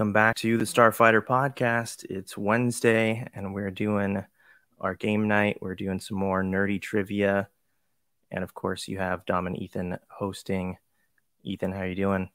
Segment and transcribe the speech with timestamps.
[0.00, 2.06] Welcome back to the Starfighter podcast.
[2.08, 4.24] It's Wednesday and we're doing
[4.80, 5.58] our game night.
[5.60, 7.50] We're doing some more nerdy trivia.
[8.30, 10.78] And of course, you have Dom and Ethan hosting.
[11.42, 12.30] Ethan, how are you doing?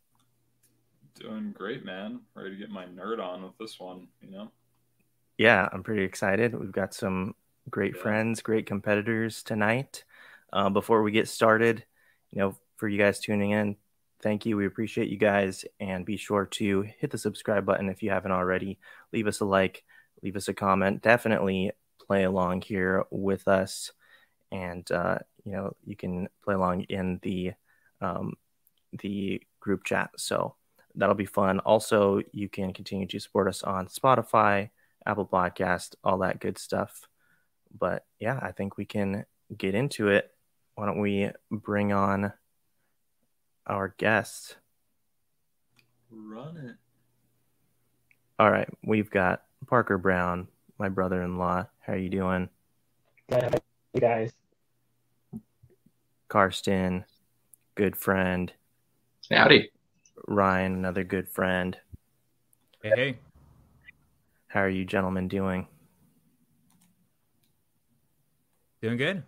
[1.19, 2.19] Doing great, man.
[2.35, 4.51] Ready to get my nerd on with this one, you know?
[5.39, 6.53] Yeah, I'm pretty excited.
[6.53, 7.33] We've got some
[7.71, 8.01] great Yeah.
[8.03, 10.03] friends, great competitors tonight.
[10.53, 11.83] Uh, before we get started,
[12.29, 13.75] you know, for you guys tuning in,
[14.25, 14.57] thank you.
[14.57, 15.65] We appreciate you guys.
[15.79, 18.79] And be sure to hit the subscribe button if you haven't already.
[19.13, 19.83] Leave us a like,
[20.23, 21.03] leave us a comment.
[21.03, 21.73] Definitely
[22.07, 23.91] play along here with us.
[24.51, 27.53] And, uh, you know, you can play along in the,
[28.01, 28.33] um,
[28.99, 30.09] the group chat.
[30.17, 30.55] So
[30.95, 31.59] that'll be fun.
[31.59, 34.71] Also, you can continue to support us on Spotify,
[35.05, 37.07] Apple Podcast, all that good stuff.
[37.77, 40.31] But yeah, I think we can get into it.
[40.73, 42.33] Why don't we bring on
[43.67, 44.55] our guests?
[46.09, 46.75] Run it.
[48.37, 51.65] All right, we've got Parker Brown, my brother-in-law.
[51.79, 52.49] How are you doing?
[53.29, 53.61] Good.
[53.93, 54.33] You guys.
[56.27, 57.05] Karsten,
[57.75, 58.51] good friend.
[59.31, 59.71] Howdy.
[60.27, 61.77] Ryan, another good friend.
[62.83, 63.17] Hey, hey.
[64.47, 65.67] How are you gentlemen doing?
[68.81, 69.23] Doing good?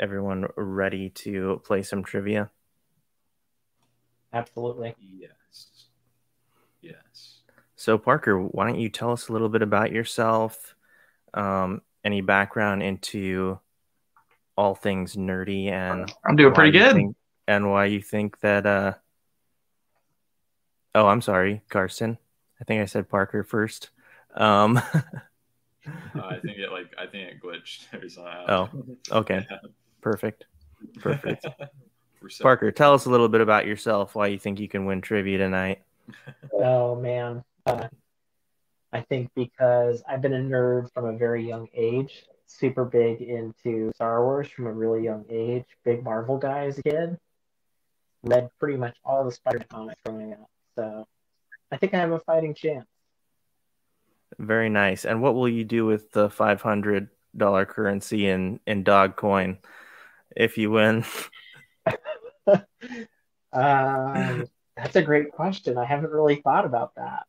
[0.00, 2.50] Everyone ready to play some trivia?
[4.32, 4.94] Absolutely.
[5.00, 5.86] Yes.
[6.80, 7.40] Yes.
[7.76, 10.74] So, Parker, why don't you tell us a little bit about yourself?
[11.34, 13.58] Um, any background into
[14.56, 16.94] all things nerdy and I'm doing pretty good.
[16.94, 18.66] think- and why you think that?
[18.66, 18.94] Uh...
[20.94, 22.18] Oh, I'm sorry, Karsten.
[22.60, 23.90] I think I said Parker first.
[24.34, 24.80] Um,
[26.14, 28.34] Uh, I think it like I think it glitched or something.
[28.48, 28.68] Oh,
[29.20, 29.46] okay,
[30.02, 30.44] perfect.
[31.00, 31.46] Perfect.
[32.20, 32.42] Percent.
[32.42, 34.14] Parker, tell us a little bit about yourself.
[34.14, 35.82] Why you think you can win trivia tonight?
[36.52, 37.44] Oh man.
[37.66, 37.88] Uh,
[38.92, 43.92] I think because I've been a nerd from a very young age, super big into
[43.94, 47.18] Star Wars from a really young age, big Marvel guy as a kid.
[48.22, 50.50] Read pretty much all the Spider-Man comics growing up.
[50.74, 51.06] So
[51.70, 52.86] I think I have a fighting chance.
[54.38, 55.04] Very nice.
[55.04, 59.58] And what will you do with the five hundred dollar currency in in dog coin
[60.34, 61.04] if you win?
[63.52, 65.76] um, that's a great question.
[65.78, 67.24] I haven't really thought about that.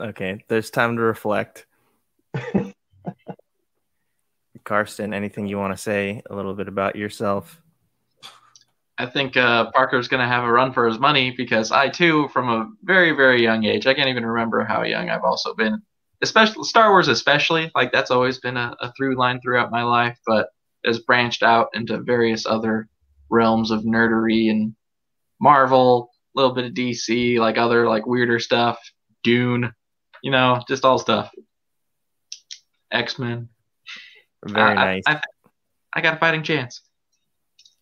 [0.00, 1.66] Okay, there's time to reflect.
[4.64, 7.62] Karsten, anything you want to say a little bit about yourself?
[8.98, 12.28] I think uh, Parker's going to have a run for his money because I, too,
[12.28, 15.82] from a very, very young age, I can't even remember how young I've also been,
[16.22, 17.70] especially Star Wars, especially.
[17.74, 20.48] Like, that's always been a, a through line throughout my life, but
[20.84, 22.88] has branched out into various other
[23.30, 24.74] realms of nerdery and
[25.40, 28.78] Marvel, a little bit of DC, like other, like, weirder stuff,
[29.22, 29.72] Dune,
[30.22, 31.30] you know, just all stuff.
[32.90, 33.48] X Men.
[34.44, 35.02] Very I, nice.
[35.06, 35.20] I, I,
[35.94, 36.82] I got a fighting chance.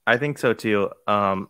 [0.06, 0.90] I think so too.
[1.06, 1.48] Um,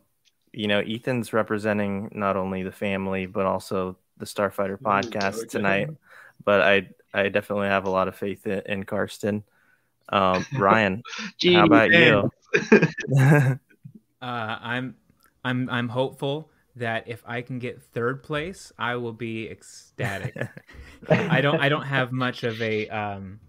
[0.53, 5.49] you know, Ethan's representing not only the family but also the Starfighter podcast okay.
[5.49, 5.89] tonight.
[6.45, 9.45] But I, I definitely have a lot of faith in, in Karsten.
[10.09, 11.03] Um, Ryan,
[11.39, 12.31] Gee, how about man.
[12.55, 13.61] you?
[14.25, 14.95] Uh, I'm
[15.45, 20.35] I'm I'm hopeful that if I can get third place, I will be ecstatic.
[21.11, 23.41] I don't I don't have much of a um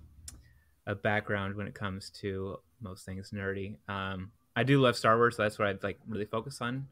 [0.86, 3.78] a background when it comes to most things nerdy.
[3.88, 6.90] Um I do love Star Wars, so that's what I'd like really focus on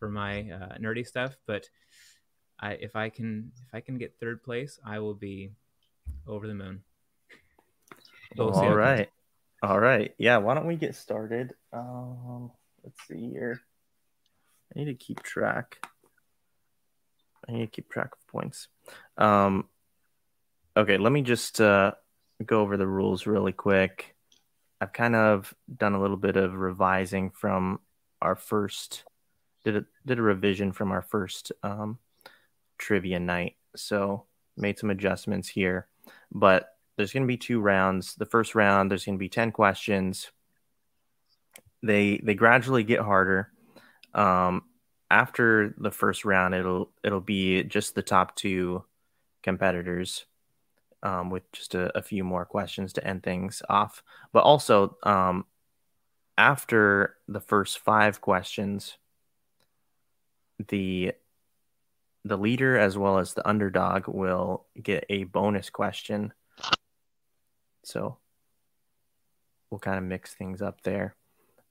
[0.00, 1.68] for my uh, nerdy stuff, but
[2.58, 5.52] I if I can if I can get third place, I will be
[6.26, 6.82] over the moon.
[8.36, 9.08] We'll All right.
[9.62, 10.14] All right.
[10.18, 11.54] Yeah, why don't we get started?
[11.72, 12.50] Um,
[12.84, 13.60] let's see here.
[14.74, 15.84] I need to keep track.
[17.48, 18.68] I need to keep track of points.
[19.16, 19.68] Um,
[20.76, 21.92] okay, let me just uh,
[22.44, 24.14] go over the rules really quick.
[24.80, 27.80] I've kind of done a little bit of revising from
[28.22, 29.04] our first
[29.64, 31.98] did a did a revision from our first um,
[32.78, 34.24] trivia night, so
[34.56, 35.86] made some adjustments here.
[36.32, 38.14] But there's going to be two rounds.
[38.14, 40.30] The first round, there's going to be ten questions.
[41.82, 43.50] They they gradually get harder.
[44.14, 44.64] Um,
[45.10, 48.84] after the first round, it'll it'll be just the top two
[49.42, 50.26] competitors,
[51.02, 54.02] um, with just a, a few more questions to end things off.
[54.32, 55.46] But also, um,
[56.36, 58.98] after the first five questions,
[60.68, 61.12] the
[62.24, 66.32] the leader as well as the underdog will get a bonus question.
[67.82, 68.18] So
[69.70, 71.16] we'll kind of mix things up there.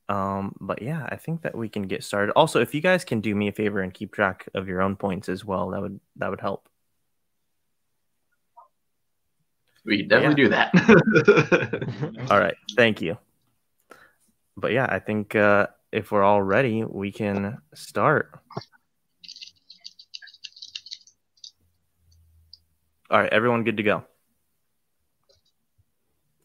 [0.09, 2.33] Um, but yeah, I think that we can get started.
[2.33, 4.95] Also, if you guys can do me a favor and keep track of your own
[4.95, 6.67] points as well, that would that would help.
[9.85, 12.27] We can definitely do that.
[12.31, 13.17] All right, thank you.
[14.57, 18.37] But yeah, I think uh, if we're all ready, we can start.
[23.09, 24.03] All right, everyone good to go?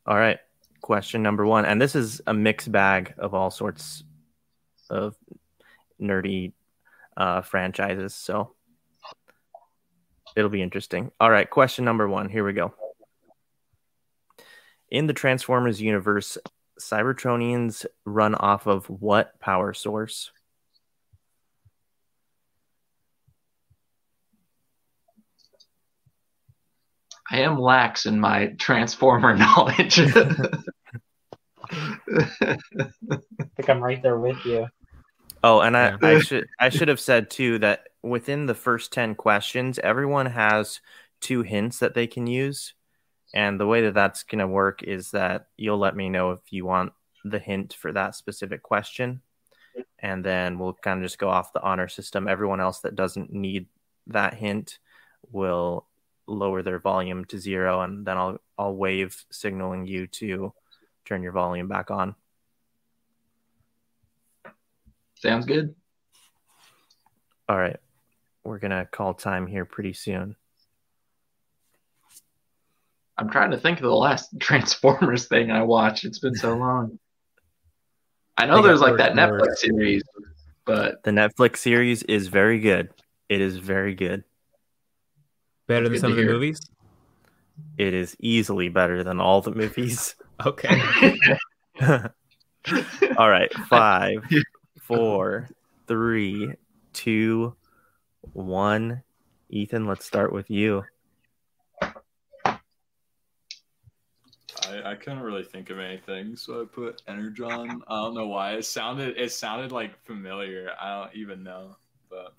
[0.06, 0.38] All right,
[0.84, 1.64] question number one.
[1.64, 4.04] And this is a mixed bag of all sorts
[4.90, 5.16] of
[5.98, 6.52] nerdy
[7.16, 8.14] uh, franchises.
[8.14, 8.52] So
[10.36, 11.10] it'll be interesting.
[11.19, 12.28] All right, question number one.
[12.28, 12.75] Here we go.
[14.90, 16.36] In the Transformers universe,
[16.78, 20.32] Cybertronians run off of what power source?
[27.30, 29.98] I am lax in my Transformer knowledge.
[29.98, 30.58] I
[33.56, 34.66] think I'm right there with you.
[35.42, 39.14] Oh, and I, I should I should have said too that within the first ten
[39.14, 40.80] questions, everyone has
[41.20, 42.74] two hints that they can use,
[43.34, 46.64] and the way that that's gonna work is that you'll let me know if you
[46.64, 46.92] want
[47.24, 49.20] the hint for that specific question,
[49.98, 52.26] and then we'll kind of just go off the honor system.
[52.26, 53.66] Everyone else that doesn't need
[54.06, 54.78] that hint
[55.30, 55.86] will
[56.26, 60.52] lower their volume to zero, and then I'll I'll wave signaling you to
[61.04, 62.14] turn your volume back on.
[65.16, 65.74] Sounds good.
[67.48, 67.78] All right.
[68.42, 70.36] We're going to call time here pretty soon.
[73.16, 76.04] I'm trying to think of the last Transformers thing I watched.
[76.04, 76.98] It's been so long.
[78.36, 79.12] I know got there's like that.
[79.12, 80.02] Netflix series,
[80.64, 82.90] but The Netflix series is very good.
[83.28, 84.24] It is very good.
[85.66, 86.32] Better than some of the hear.
[86.32, 86.61] movies.
[87.78, 90.14] It is easily better than all the movies.
[90.44, 90.82] Okay.
[93.16, 93.55] all right.
[93.69, 94.16] Five,
[94.81, 95.49] four,
[95.87, 96.52] three,
[96.93, 97.55] two,
[98.32, 99.00] one.
[99.49, 100.82] Ethan, let's start with you.
[104.62, 107.82] I, I couldn't really think of anything, so I put Energon.
[107.87, 108.55] I don't know why.
[108.55, 110.70] It sounded it sounded like familiar.
[110.81, 111.76] I don't even know.
[112.10, 112.34] But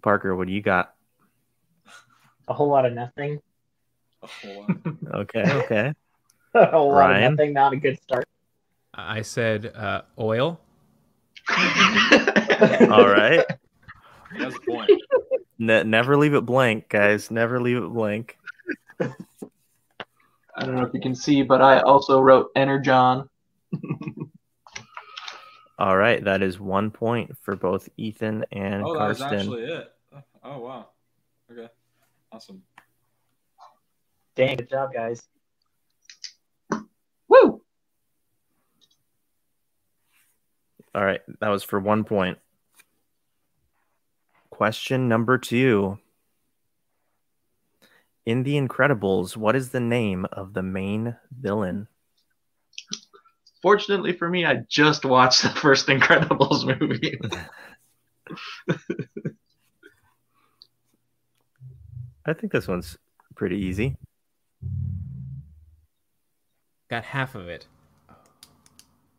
[0.00, 0.94] Parker, what do you got?
[2.48, 3.40] A whole lot of nothing.
[4.22, 4.70] a whole lot.
[5.14, 5.44] Okay.
[5.52, 5.92] Okay.
[6.54, 7.52] a whole lot of nothing.
[7.52, 8.26] Not a good start.
[8.94, 10.60] I said uh, oil.
[12.90, 13.44] All right.
[14.32, 14.90] He has a point.
[15.58, 17.30] Ne- never leave it blank, guys.
[17.30, 18.38] Never leave it blank.
[19.00, 19.06] I
[20.64, 23.28] don't know if you can see, but I also wrote Energon.
[25.78, 26.22] All right.
[26.24, 29.38] That is one point for both Ethan and Oh, that was Karsten.
[29.38, 29.92] actually it.
[30.42, 30.88] Oh wow.
[31.50, 31.68] Okay.
[32.30, 32.62] Awesome.
[34.36, 35.22] Dang, good job, guys.
[37.28, 37.62] Woo!
[40.94, 42.38] All right, that was for one point.
[44.50, 45.98] Question number two.
[48.26, 51.88] In The Incredibles, what is the name of the main villain?
[53.62, 57.18] Fortunately for me, I just watched the first Incredibles movie.
[62.28, 62.98] I think this one's
[63.34, 63.96] pretty easy.
[66.90, 67.66] Got half of it.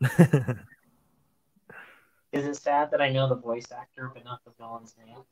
[2.31, 5.23] Is it sad that I know the voice actor but not the villain's name?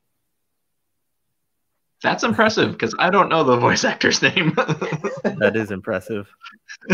[2.01, 4.53] That's impressive because I don't know the voice actor's name.
[4.55, 6.27] that is impressive.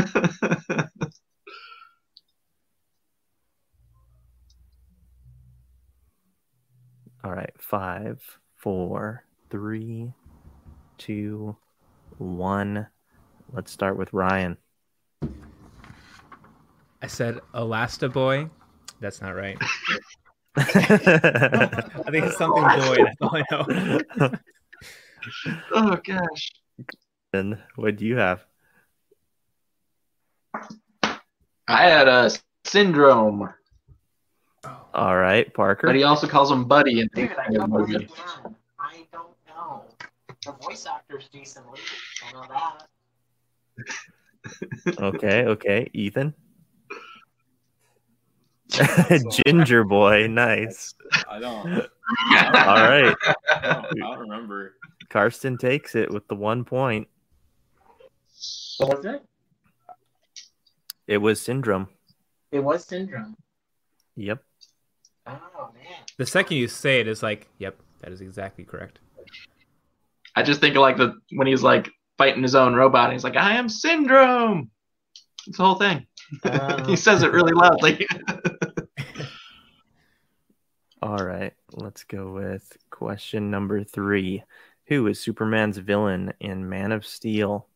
[7.23, 8.21] All right, five,
[8.57, 10.11] four, three,
[10.97, 11.55] two,
[12.17, 12.87] one.
[13.51, 14.57] Let's start with Ryan.
[17.01, 18.49] I said Elastaboy.
[18.99, 19.57] That's not right.
[19.59, 19.65] I
[20.57, 22.97] I think it's something boy.
[23.03, 24.31] That's all I know.
[25.73, 26.51] oh gosh.
[27.33, 28.45] And what do you have?
[31.67, 32.29] I had a
[32.65, 33.49] syndrome,
[34.93, 35.87] All right, Parker.
[35.87, 37.95] but he also calls him Buddy in Dude, I the movie.
[37.95, 38.09] again.
[38.79, 39.85] I don't know.
[40.45, 41.79] The voice actor's decently.
[42.27, 42.87] I know that.
[44.99, 45.89] Okay, okay.
[45.93, 46.33] Ethan.
[49.45, 50.93] Ginger boy, nice.
[51.29, 51.71] I don't.
[51.79, 51.85] All
[52.75, 53.15] right.
[53.49, 54.75] I don't, I don't remember.
[55.09, 57.07] Karsten takes it with the one point.
[58.79, 59.23] What was it?
[61.07, 61.87] It was syndrome.
[62.51, 63.35] It was syndrome.
[64.15, 64.43] Yep.
[65.27, 66.03] Oh man.
[66.17, 68.99] The second you say it, it's like, yep, that is exactly correct.
[70.35, 73.23] I just think of like the when he's like fighting his own robot, and he's
[73.23, 74.71] like, "I am Syndrome."
[75.47, 76.07] It's the whole thing.
[76.87, 78.07] He says it really loudly.
[81.01, 84.43] All right, let's go with question number three.
[84.87, 87.67] Who is Superman's villain in Man of Steel?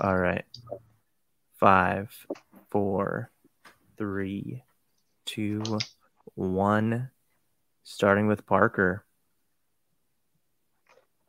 [0.00, 0.44] All right.
[1.58, 2.10] Five,
[2.70, 3.30] four,
[3.98, 4.64] three,
[5.26, 5.78] two,
[6.34, 7.10] one.
[7.84, 9.04] Starting with Parker.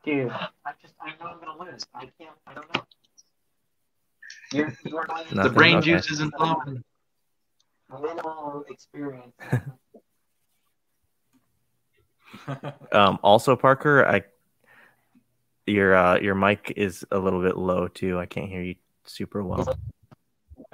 [0.04, 1.86] Dude, I just I know I'm gonna lose.
[1.96, 2.36] I can't.
[2.46, 2.82] I don't know.
[4.52, 5.94] You're, you're my The brain Okay.
[5.94, 6.84] juice isn't flowing.
[7.90, 9.34] minimal experience.
[12.92, 14.24] Um, also, Parker, I
[15.66, 18.20] your uh, your mic is a little bit low too.
[18.20, 19.78] I can't hear you super well.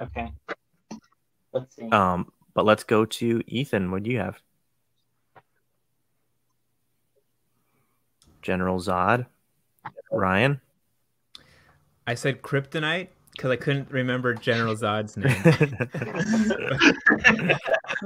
[0.00, 0.32] Okay.
[1.52, 1.88] Let's see.
[1.90, 3.90] Um, but let's go to Ethan.
[3.90, 4.40] What do you have?
[8.42, 9.26] General Zod,
[10.10, 10.60] Ryan.
[12.06, 15.36] I said kryptonite because I couldn't remember General Zod's name.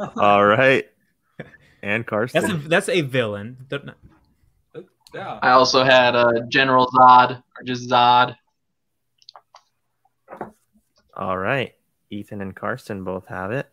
[0.17, 0.89] All right,
[1.83, 2.43] and Karsten.
[2.43, 3.57] That's a that's a villain.
[3.69, 3.91] Don't-
[5.15, 5.39] yeah.
[5.43, 8.37] I also had uh, General Zod, or just Zod.
[11.17, 11.75] All right,
[12.11, 13.71] Ethan and Karsten both have it.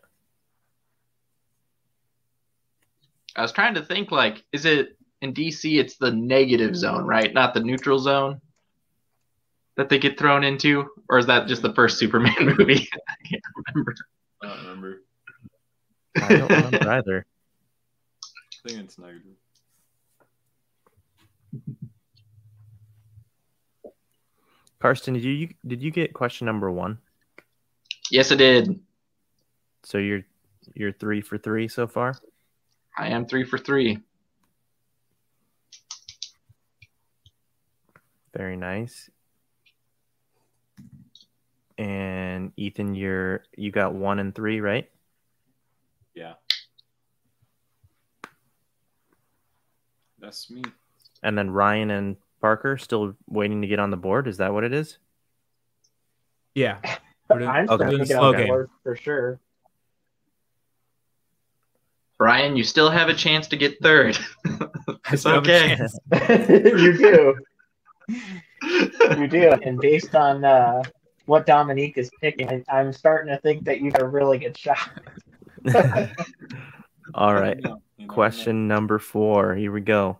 [3.34, 5.78] I was trying to think, like, is it in DC?
[5.78, 7.32] It's the negative zone, right?
[7.32, 8.40] Not the neutral zone
[9.76, 12.88] that they get thrown into, or is that just the first Superman movie?
[13.08, 13.42] I can't
[13.74, 13.94] remember.
[14.42, 15.02] I don't remember.
[16.16, 17.26] I don't remember either.
[18.64, 19.36] I think it's negative.
[24.80, 26.98] Karsten, did you did you get question number one?
[28.10, 28.80] yes, I did.
[29.84, 30.24] So you're
[30.74, 32.14] you're three for three so far.
[32.96, 34.00] I am three for three.
[38.36, 39.10] Very nice.
[41.78, 44.90] And Ethan, you're you got one and three, right?
[46.14, 46.34] Yeah.
[50.18, 50.62] That's me.
[51.22, 54.26] And then Ryan and Parker still waiting to get on the board.
[54.26, 54.98] Is that what it is?
[56.54, 56.78] Yeah.
[57.30, 57.74] We're doing- I'm okay.
[57.76, 58.46] starting to Slow on the game.
[58.48, 59.40] board for sure.
[62.18, 64.18] Brian, you still have a chance to get third.
[65.10, 66.48] It's still have a okay.
[66.58, 67.34] you do.
[69.16, 69.52] You do.
[69.52, 70.82] And based on uh,
[71.26, 74.56] what Dominique is picking, I, I'm starting to think that you got a really good
[74.56, 74.78] shot.
[77.14, 77.56] All right.
[77.56, 79.54] You know, you know, Question number four.
[79.54, 80.18] Here we go.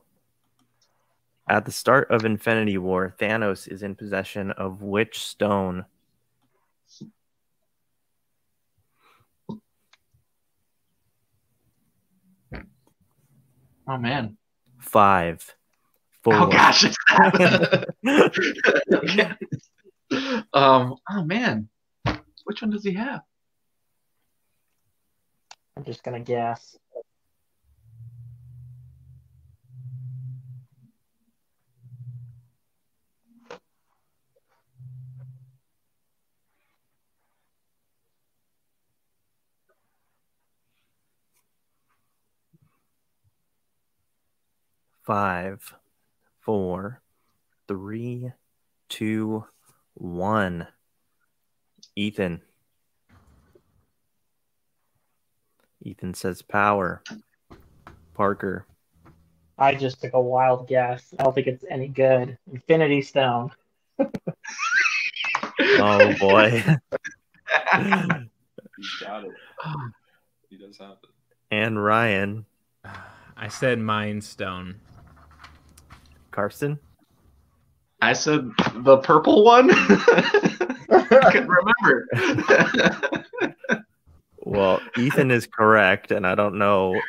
[1.53, 5.85] At the start of Infinity War, Thanos is in possession of which stone?
[13.87, 14.39] oh man.
[14.81, 15.55] Five,
[16.23, 16.85] four, Oh gosh.
[16.85, 17.87] it's that.
[18.95, 19.33] Okay.
[20.55, 20.95] um.
[21.11, 21.69] Oh man.
[22.45, 23.21] Which one does he have?
[25.77, 26.77] I'm just gonna guess.
[45.05, 45.75] Five,
[46.41, 47.03] four,
[47.69, 48.33] three,
[48.89, 49.45] two,
[49.95, 50.67] one.
[51.97, 52.41] Ethan.
[55.83, 57.03] Ethan says power.
[58.15, 58.67] Parker.
[59.59, 61.13] I just took a wild guess.
[61.19, 62.39] I don't think it's any good.
[62.53, 63.51] Infinity Stone.
[65.61, 66.51] Oh boy.
[68.77, 69.31] He's got it.
[70.49, 71.09] He does have it.
[71.51, 72.45] and Ryan.
[73.37, 74.81] I said Mind Stone.
[76.33, 76.79] Karsten.
[78.01, 79.71] I said the purple one.
[80.91, 83.25] I can't remember.
[84.45, 87.01] Well, Ethan is correct, and I don't know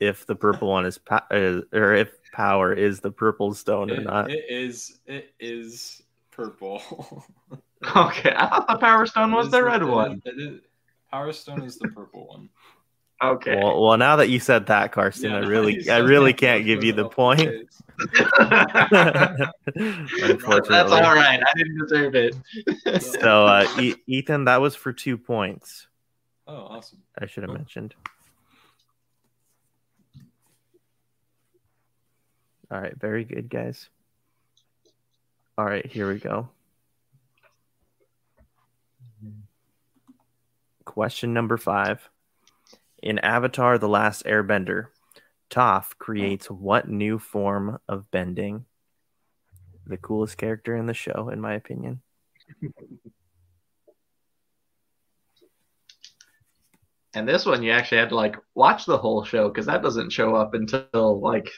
[0.00, 4.00] if the purple one is, pa- is or if power is the purple stone or
[4.00, 4.30] not.
[4.32, 4.98] it is.
[5.06, 6.02] It is
[6.32, 6.82] purple.
[7.96, 10.12] okay, I thought the Power Stone It was is the red it one.
[10.14, 10.60] is- it is-
[11.10, 12.48] Power Stone is the purple one.
[13.22, 13.56] Okay.
[13.56, 16.82] Well, well, now that you said that, Karsten, Yeah, I really, I really can't give
[16.82, 17.40] you the point.
[19.76, 20.68] Unfortunately.
[20.70, 21.40] That's all right.
[21.40, 22.34] I didn't deserve it.
[23.00, 25.86] So, uh, e- Ethan, that was for two points.
[26.48, 26.98] Oh, awesome.
[27.18, 27.94] I should have mentioned.
[32.70, 33.88] All right, very good, guys.
[35.56, 36.48] All right, here we go.
[40.84, 42.08] Question number five.
[43.02, 44.86] In Avatar The Last Airbender,
[45.50, 48.64] Toph creates what new form of bending?
[49.86, 52.00] The coolest character in the show, in my opinion.
[57.14, 60.10] And this one, you actually had to like watch the whole show because that doesn't
[60.10, 61.50] show up until like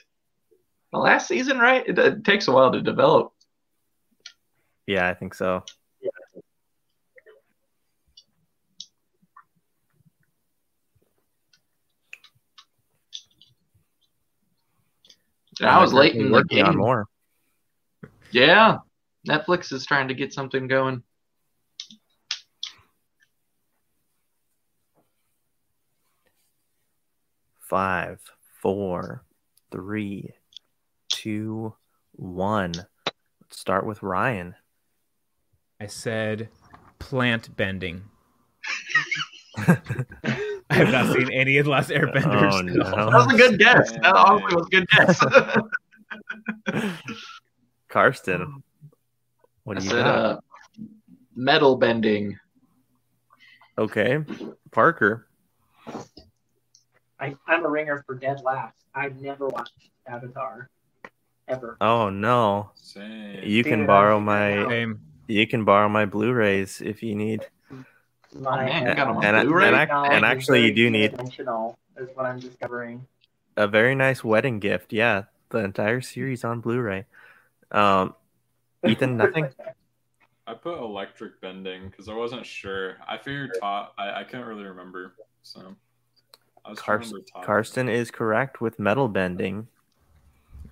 [0.92, 1.86] the last season, right?
[1.86, 3.32] It, it takes a while to develop.
[4.86, 5.62] Yeah, I think so.
[15.62, 17.06] I was late in the working on more.
[18.30, 18.78] Yeah,
[19.28, 21.02] Netflix is trying to get something going.
[27.60, 28.20] Five,
[28.60, 29.24] four,
[29.70, 30.30] three,
[31.08, 31.74] two,
[32.12, 32.72] one.
[32.74, 34.54] Let's start with Ryan.
[35.80, 36.48] I said
[36.98, 38.04] plant bending.
[40.74, 42.52] I have not seen any of the last Airbenders.
[42.52, 42.82] Oh, no.
[43.10, 43.92] That was a good guess.
[43.92, 45.20] That honestly was a good guess.
[47.88, 48.62] Karsten,
[49.64, 50.16] what I do you said got?
[50.18, 50.38] uh,
[51.36, 52.38] metal bending.
[53.78, 54.18] Okay,
[54.72, 55.28] Parker.
[57.20, 58.74] I, I'm a ringer for dead last.
[58.94, 59.72] I've never watched
[60.06, 60.70] Avatar,
[61.48, 61.76] ever.
[61.80, 63.40] Oh no, Same.
[63.44, 65.00] you can Dude, borrow my Same.
[65.28, 67.46] you can borrow my Blu-rays if you need.
[68.34, 69.66] My, man, you got 'em on And, Blu-ray?
[69.68, 73.06] and, ac- and actually, you do need two-dimensional, is what I'm discovering.
[73.56, 74.92] a very nice wedding gift.
[74.92, 77.06] Yeah, the entire series on Blu-ray.
[77.70, 78.14] Um,
[78.86, 79.48] Ethan, nothing.
[80.46, 82.96] I put electric bending because I wasn't sure.
[83.08, 83.88] I figured Toph.
[83.96, 85.14] I, I couldn't really remember.
[85.42, 85.74] So
[86.64, 87.44] I was trying to Toph.
[87.44, 89.68] Karsten is correct with metal bending,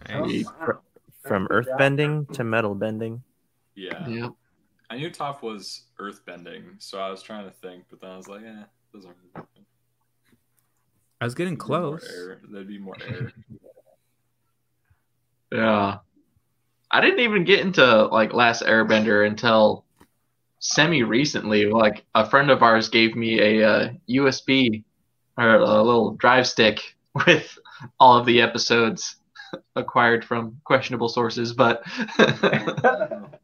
[0.08, 0.44] Nice.
[0.46, 0.80] Oh, wow.
[1.22, 3.22] from earth bending to metal bending.
[3.76, 4.06] Yeah.
[4.08, 4.28] Yeah.
[4.92, 8.28] I knew Toph was earthbending, so I was trying to think, but then I was
[8.28, 9.46] like, eh, doesn't really
[11.18, 12.10] I was getting There'd be more close.
[12.14, 12.40] air.
[12.50, 13.32] There'd be more air.
[15.50, 15.98] Yeah.
[16.90, 19.84] I didn't even get into like Last Airbender until
[20.58, 21.66] semi recently.
[21.66, 24.82] Like a friend of ours gave me a uh, USB
[25.38, 26.80] or a little drive stick
[27.26, 27.58] with
[27.98, 29.16] all of the episodes
[29.76, 31.82] acquired from questionable sources, but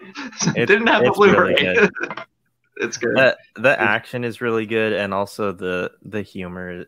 [0.54, 1.74] didn't have the it's really Blu-ray.
[1.74, 1.90] good.
[2.76, 3.16] it's good.
[3.16, 6.84] The the action is really good, and also the the humor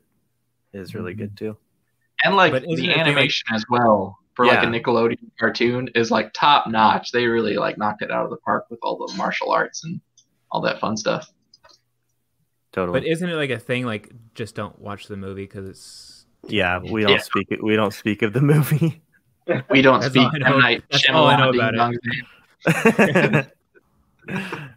[0.73, 1.46] is really good mm-hmm.
[1.46, 1.57] too.
[2.25, 6.11] and like But the it like- animation as well for like a Nickelodeon cartoon is
[6.11, 7.11] like top notch.
[7.12, 10.01] They really like knocked it out of the park with all the martial arts and
[10.53, 11.29] all that fun stuff.
[12.73, 13.01] Totally.
[13.01, 16.79] But isn't it like a thing like just don't watch the movie because it's yeah,
[16.79, 17.18] we don't Yeah.
[17.18, 17.49] speak.
[17.61, 19.03] We don't speak of the movie.
[19.68, 22.01] We don't That's speak all I know- M Night that's all I know about it.
[22.66, 23.46] Dong.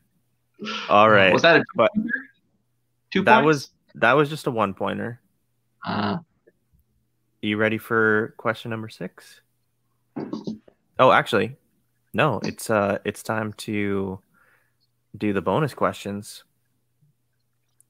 [0.89, 1.34] All right.
[1.34, 1.91] Was that a But
[3.12, 3.46] two that points?
[3.46, 5.19] was that was just a one pointer.
[5.86, 6.17] Uh,
[7.41, 9.41] you ready for question number six?
[10.98, 11.58] Oh, actually,
[12.13, 12.39] no.
[12.43, 14.19] It's uh, it's time to
[15.17, 16.43] do the bonus questions.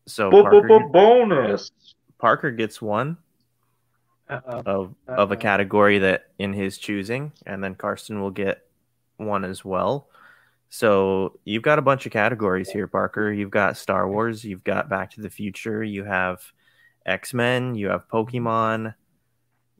[0.07, 1.71] So Parker, bonus.
[2.17, 3.17] Parker gets one
[4.29, 4.63] Uh-oh.
[4.65, 8.65] of of a category that in his choosing, and then Karsten will get
[9.25, 10.07] one as well.
[10.69, 13.31] So you've got a bunch of categories here, Parker.
[13.31, 16.41] You've got Star Wars, you've got Back to the Future, you have
[17.05, 18.95] X Men, you have Pokemon,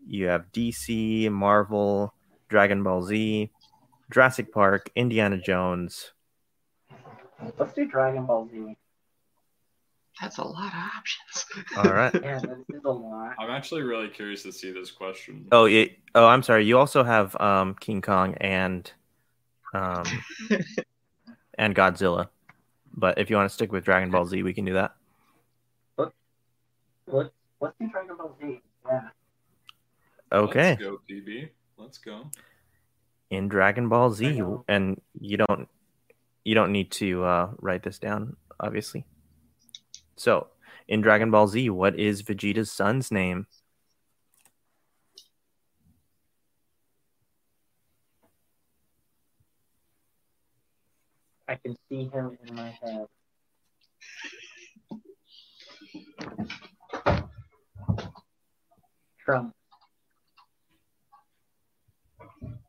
[0.06, 2.13] you have DC, Marvel,
[2.47, 3.49] Dragon Ball Z,
[4.12, 6.12] Jurassic Park, Indiana Jones.
[7.58, 8.75] Let's do Dragon Ball Z.
[10.21, 11.67] That's a lot of options.
[11.77, 12.13] All right.
[12.13, 13.34] Yeah, this is a lot.
[13.39, 15.47] I'm actually really curious to see this question.
[15.51, 16.65] Oh, it, oh, I'm sorry.
[16.65, 18.91] You also have um, King Kong and
[19.73, 20.03] um,
[21.57, 22.29] and Godzilla.
[22.95, 24.95] But if you want to stick with Dragon Ball Z, we can do that.
[27.07, 28.62] Let's, let's do Dragon Ball Z.
[28.86, 29.01] Yeah.
[30.31, 30.69] Okay.
[30.69, 31.49] Let's go, PB.
[31.77, 32.29] Let's go.
[33.29, 35.67] In Dragon Ball Z, and you don't
[36.43, 39.05] you don't need to uh, write this down, obviously.
[40.15, 40.47] So,
[40.88, 43.47] in Dragon Ball Z, what is Vegeta's son's name?
[51.47, 53.08] I can see him in my head.
[59.19, 59.53] Trunks.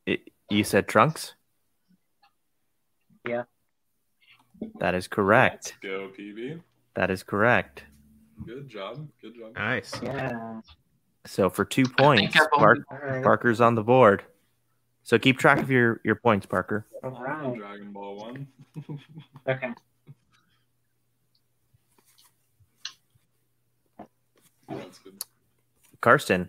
[0.06, 1.34] It, you said Trunks?
[3.26, 3.44] Yeah.
[4.78, 5.76] That is correct.
[5.82, 6.60] Let's go, PB.
[6.94, 7.84] That is correct.
[8.46, 9.08] Good job.
[9.20, 9.54] Good job.
[9.54, 9.92] Nice.
[10.02, 10.60] Yeah.
[11.26, 13.22] So for two points, Park, only- All right.
[13.24, 14.24] Parker's on the board.
[15.04, 16.86] So keep track of your, your points, Parker.
[17.02, 17.54] All right.
[17.56, 18.48] Dragon Ball One.
[19.46, 19.74] Okay.
[24.68, 25.22] That's good.
[26.00, 26.48] Karsten,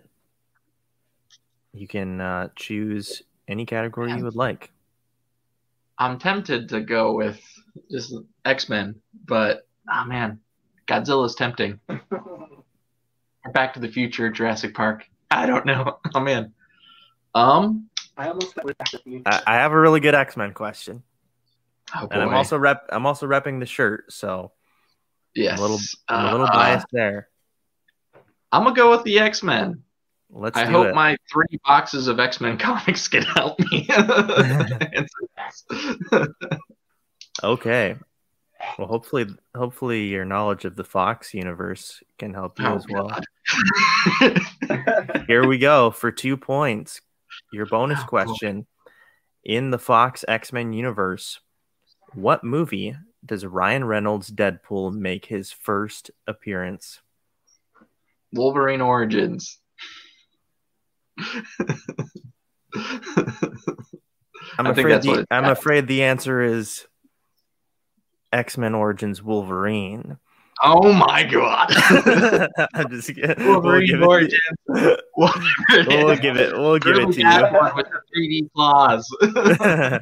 [1.74, 4.72] you can uh, choose any category you would like.
[5.98, 7.40] I'm tempted to go with
[7.92, 8.14] just
[8.46, 10.40] X Men, but ah man,
[10.88, 11.80] Godzilla's tempting.
[13.54, 15.06] Back to the Future, Jurassic Park.
[15.30, 16.00] I don't know.
[16.16, 16.54] Oh man.
[17.34, 17.90] Um.
[18.18, 19.24] I almost went Back to the Future.
[19.26, 21.04] I, I have a really good X Men question,
[21.96, 22.86] Oh and I'm also rep.
[22.90, 24.52] I'm also repping the shirt, so
[25.34, 25.54] yes.
[25.54, 27.30] I'm a little I'm a little Uh, biased there.
[28.52, 29.82] I'm gonna go with the X Men.
[30.32, 30.96] Let's I do hope it.
[30.96, 33.88] my three boxes of X Men comics can help me.
[37.44, 37.96] Okay.
[38.80, 39.26] Well, hopefully,
[39.56, 43.12] hopefully your knowledge of the Fox universe can help you Oh, as well.
[45.28, 47.02] Here we go for two points.
[47.52, 48.08] Your bonus Oh, boy.
[48.08, 48.68] question:
[49.44, 51.40] In the Fox X Men universe,
[52.14, 52.96] what movie
[53.26, 57.02] does Ryan Reynolds Deadpool make his first appearance?
[58.34, 59.60] Wolverine Origins.
[64.58, 66.88] I'm afraid the, I'm afraid the answer is
[68.32, 70.18] X Men Origins Wolverine.
[70.64, 71.74] Oh my god.
[72.74, 73.48] I'm just kidding.
[73.48, 75.00] Wolverine we'll give it,
[75.80, 76.54] it we'll give it.
[76.54, 77.76] We'll give it to you.
[77.76, 79.08] with the 3D claws.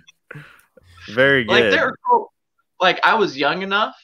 [1.13, 1.73] Very like good.
[1.73, 2.31] they're cool.
[2.79, 3.95] Like I was young enough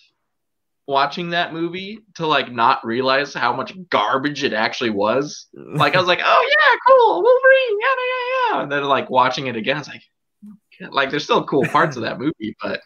[0.88, 5.48] watching that movie to like not realize how much garbage it actually was.
[5.54, 8.64] Like I was like, oh yeah, cool, Wolverine, yada yada yada.
[8.64, 10.04] And then like watching it again, I was like,
[10.92, 12.82] like there's still cool parts of that movie, but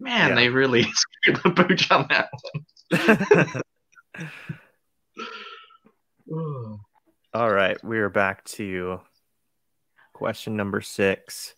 [0.00, 0.34] man, Yeah.
[0.34, 3.62] they really screwed the pooch on that one.
[7.34, 9.00] All right, we are back to
[10.12, 11.54] question number six.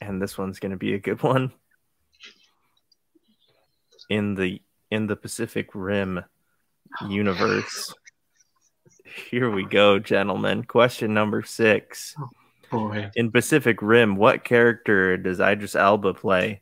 [0.00, 1.52] And this one's going to be a good one.
[4.08, 6.24] In the in the Pacific Rim
[7.08, 7.92] universe.
[9.30, 10.62] Here we go, gentlemen.
[10.64, 12.14] Question number 6.
[12.70, 13.10] Boy.
[13.16, 16.60] In Pacific Rim, what character does Idris Elba play?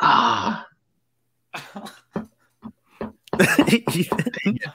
[0.00, 0.66] Ah,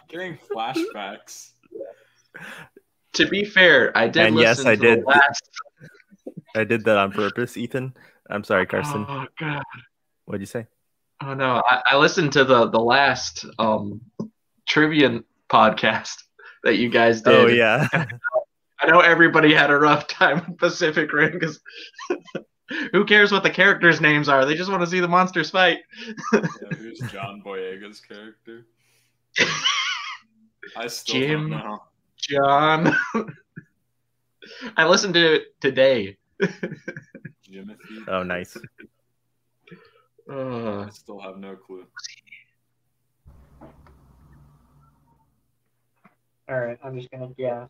[0.10, 1.52] Getting flashbacks.
[3.14, 5.04] to be fair, I did And yes, I to did.
[5.06, 5.50] last
[6.56, 7.94] I did that on purpose, Ethan.
[8.30, 9.06] I'm sorry, Karsten.
[9.08, 9.64] Oh god.
[10.26, 10.68] What'd you say?
[11.22, 14.02] Oh no, I, I listened to the the last um
[14.68, 16.24] trivia podcast
[16.64, 17.34] that you guys did.
[17.34, 17.88] Oh yeah.
[18.80, 21.62] I know everybody had a rough time with Pacific Rim because
[22.92, 24.46] who cares what the characters' names are?
[24.46, 25.80] They just want to see the monsters fight.
[26.34, 26.42] Yeah,
[26.78, 28.66] who's John Boyega's character?
[30.78, 31.50] I still Jim.
[31.52, 31.84] don't know.
[32.18, 32.96] John.
[34.78, 36.18] I listened to it today.
[36.42, 37.78] Jimothy.
[38.08, 38.58] Oh nice.
[40.30, 41.86] Uh, I still have no clue.
[46.48, 47.70] All right, I'm just gonna guess.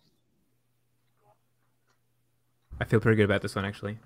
[2.80, 3.98] I feel pretty good about this one actually.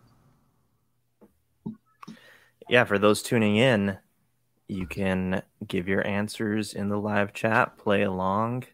[2.69, 3.97] yeah, for those tuning in,
[4.67, 8.65] you can give your answers in the live chat, play along,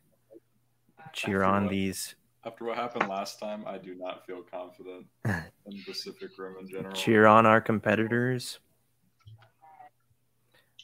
[1.13, 5.83] cheer on these, After what happened last time, I do not feel confident in the
[5.85, 6.93] Pacific Rim in general.
[6.93, 8.59] cheer on our competitors.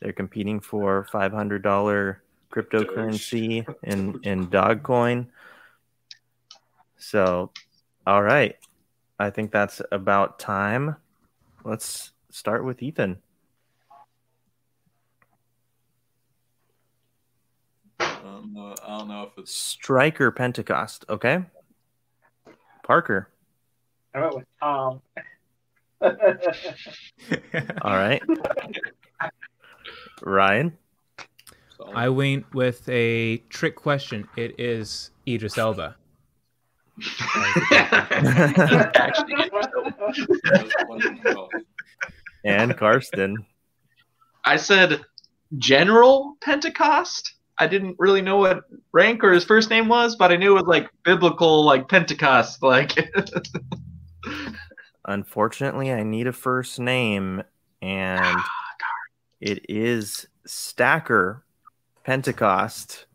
[0.01, 5.27] They're competing for five hundred dollar cryptocurrency in in Dogcoin.
[6.97, 7.51] So,
[8.07, 8.55] all right,
[9.21, 10.95] I think that's about time.
[11.63, 13.19] Let's start with Ethan.
[17.99, 21.05] I don't know, I don't know if it's Striker Pentecost.
[21.07, 21.45] Okay.
[22.81, 23.29] Parker.
[24.15, 25.01] I went with Tom.
[26.01, 28.23] All right.
[30.23, 30.75] Ryan.
[31.93, 34.27] I went with a trick question.
[34.35, 35.95] It is Idris Elba.
[42.43, 43.45] And Karsten.
[44.45, 45.01] I said
[45.57, 47.35] General Pentecost.
[47.57, 50.61] I didn't really know what rank or his first name was, but I knew it
[50.61, 52.63] was like biblical, like Pentecost.
[52.63, 52.93] Like,
[55.07, 57.43] Unfortunately, I need a first name,
[57.81, 58.49] and ah,
[59.39, 61.43] it is Stacker
[62.03, 63.05] Pentecost.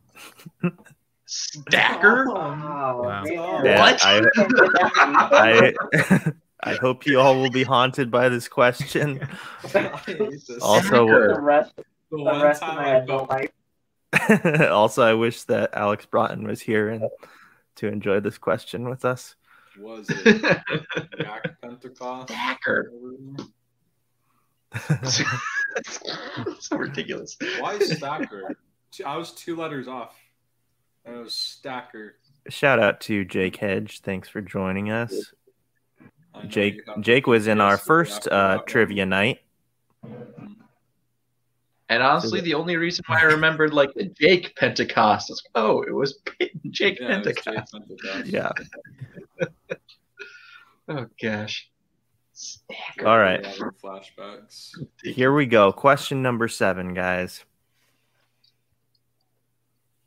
[1.36, 2.26] Stacker.
[2.28, 3.22] Oh, Wow.
[3.24, 3.64] man.
[3.64, 4.04] Yeah, What?
[4.04, 4.22] I,
[5.32, 5.72] I,
[6.10, 9.20] I, I hope you all will be haunted by this question.
[10.62, 11.72] Also, the rest,
[12.10, 13.50] the the rest of my I adult life.
[14.70, 17.04] also, I wish that Alex Broughton was here and
[17.76, 19.34] to enjoy this question with us.
[19.78, 20.42] was it
[21.18, 22.28] Jack Pentecost?
[22.30, 22.90] Stacker.
[26.60, 27.36] so ridiculous.
[27.58, 28.56] Why Stacker?
[29.04, 30.14] I was two letters off.
[31.06, 32.16] And it was Stacker.
[32.48, 34.00] Shout out to Jake Hedge.
[34.00, 35.32] Thanks for joining us.
[36.48, 39.38] Jake Jake was in our first uh, trivia night.
[41.88, 45.94] And honestly, the only reason why I remembered like the Jake Pentecost is oh, it
[45.94, 46.18] was
[46.70, 47.72] Jake Yeah, it was Jake Pentecost.
[47.72, 48.26] Pentecost.
[48.26, 48.52] Yeah.
[50.88, 51.68] Oh gosh.
[52.32, 53.08] Stacker.
[53.08, 53.44] All right.
[53.82, 54.70] Flashbacks.
[55.02, 55.72] Here we go.
[55.72, 57.44] Question number seven, guys.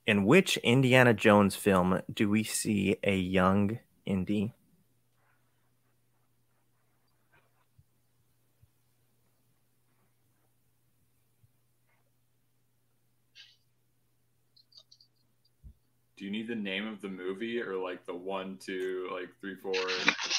[0.10, 4.56] In which Indiana Jones film do we see a young Indy?
[16.18, 19.58] Do you need the name of the movie or like the one, two, like three,
[19.62, 19.76] four?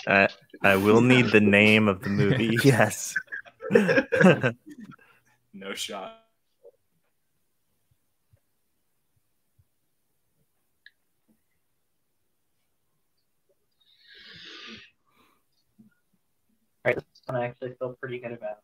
[0.08, 0.26] Uh,
[0.64, 2.58] I will need the name of the movie.
[2.64, 3.14] Yes.
[5.52, 6.29] No shot.
[17.32, 18.50] Right, one I actually feel pretty good about.
[18.50, 18.56] It.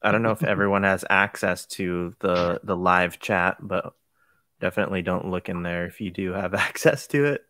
[0.00, 3.94] I don't know if everyone has access to the the live chat, but
[4.60, 7.44] definitely don't look in there if you do have access to it.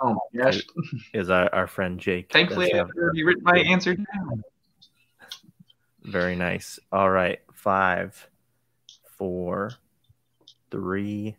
[0.00, 0.60] Oh my gosh.
[1.14, 2.30] Is our, our friend Jake?
[2.32, 4.42] Thankfully, does I've have- already written my answer down.
[6.02, 6.78] Very nice.
[6.92, 7.40] All right.
[7.52, 8.28] Five,
[9.18, 9.72] four,
[10.70, 11.36] three,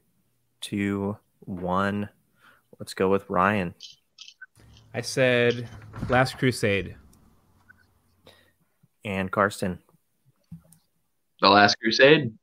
[0.62, 2.10] two, one.
[2.80, 3.74] Let's go with Ryan.
[4.94, 5.68] I said
[6.10, 6.96] Last Crusade.
[9.06, 9.80] And Karsten.
[11.42, 12.34] The Last Crusade.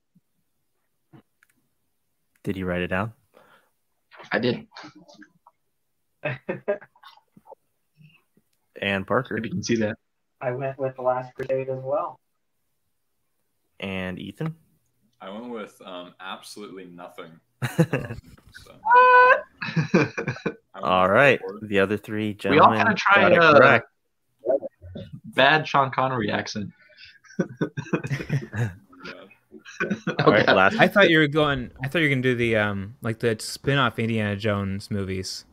[2.43, 3.13] Did you write it down?
[4.33, 4.67] I did.
[8.81, 9.37] And Parker.
[9.37, 9.97] If you can see that.
[10.41, 12.21] I went with the Last Crusade as well.
[13.81, 14.55] And Ethan.
[15.21, 17.31] I went with um, absolutely nothing.
[18.65, 19.45] So, What?
[19.75, 20.05] I
[20.47, 21.41] went All with right.
[21.41, 21.59] four.
[21.63, 22.59] The other three gentlemen.
[22.59, 22.87] We all gentlemen.
[22.87, 23.89] gotta try, got it uh, correct.
[25.27, 26.71] Bad Sean Connery accent.
[28.59, 28.69] Yeah.
[30.25, 30.43] All right.
[30.43, 30.53] Okay.
[30.53, 30.77] Last.
[30.81, 31.71] I thought you were going.
[31.85, 35.45] I thought you were gonna do the um like the spin-off Indiana Jones movies.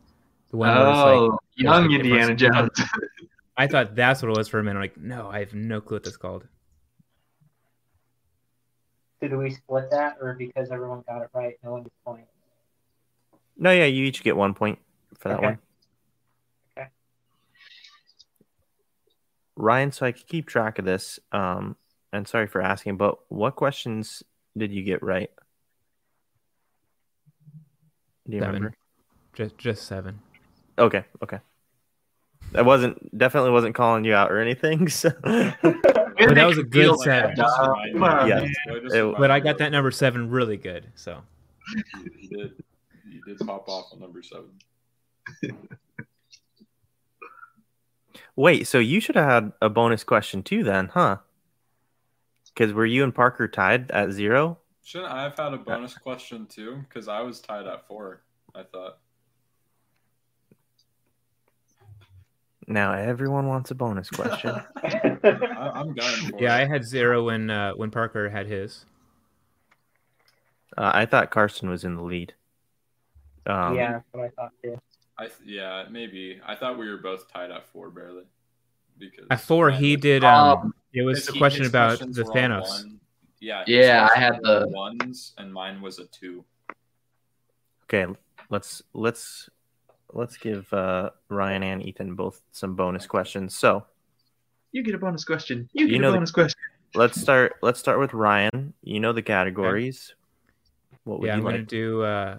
[0.50, 2.70] The one where it's like Oh, young like- Indiana Jones.
[3.56, 4.78] I thought that's what it was for a minute.
[4.78, 6.46] I'm like, no, I have no clue what that's called.
[9.24, 12.26] So do we split that, or because everyone got it right, no one gets point?
[13.56, 14.78] No, yeah, you each get one point
[15.18, 15.46] for that Okay.
[15.46, 15.58] one.
[16.76, 16.88] Okay.
[19.56, 21.18] Ryan, so I could keep track of this.
[21.32, 21.76] Um,
[22.12, 24.22] and sorry for asking, but what questions
[24.58, 25.30] did you get right?
[28.28, 28.54] Do you Seven.
[28.56, 28.76] remember?
[29.32, 30.20] Just just seven.
[30.78, 31.38] Okay, okay.
[32.54, 34.86] I wasn't definitely wasn't calling you out or anything.
[34.90, 35.08] So
[36.18, 37.36] But that was a good Feel set.
[37.36, 37.76] bad, dog.
[38.28, 38.46] Yeah.
[38.66, 40.86] It- But I got that number seven really good.
[40.94, 41.22] So
[41.74, 42.52] You did.
[43.08, 44.50] You did pop off on number seven.
[48.36, 51.18] wait, so you should have had a bonus question too, then, huh?
[52.46, 54.58] Because were you and Parker tied at zero?
[54.84, 56.84] Shouldn't I have had a uh, bonus question too?
[56.88, 58.22] Because I was tied at four.
[58.54, 58.98] I thought.
[62.66, 64.50] Now everyone wants a bonus question.
[64.82, 68.86] I, I'm going for yeah, I had zero when uh, when Parker had his.
[70.76, 72.34] uh, I thought Karsten was in the lead.
[73.46, 74.80] Um, yeah, that's what I thought too.
[75.18, 76.40] I th- yeah, maybe.
[76.46, 78.24] I thought we were both tied at four, barely.
[78.98, 80.24] Because At four, he was- did.
[80.24, 82.68] Um, Um, it was because a question about the Thanos.
[82.68, 83.00] one.
[83.40, 83.62] Yeah.
[83.66, 86.44] Yeah, I had the- ones, and mine was a two.
[87.84, 88.06] Okay,
[88.48, 89.50] let's let's
[90.14, 93.54] let's give uh, Ryan and Ethan both some bonus questions.
[93.54, 93.84] So
[94.72, 95.68] You get a bonus question.
[95.72, 96.58] You You get know a the- bonus question.
[96.94, 97.54] let's start.
[97.62, 98.72] Let's start with Ryan.
[98.82, 100.14] You know the categories.
[101.04, 101.54] What would Yeah, you I'm like?
[101.54, 102.02] gonna do.
[102.02, 102.38] Uh,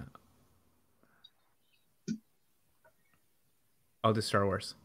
[4.04, 4.76] I'll do Star Wars.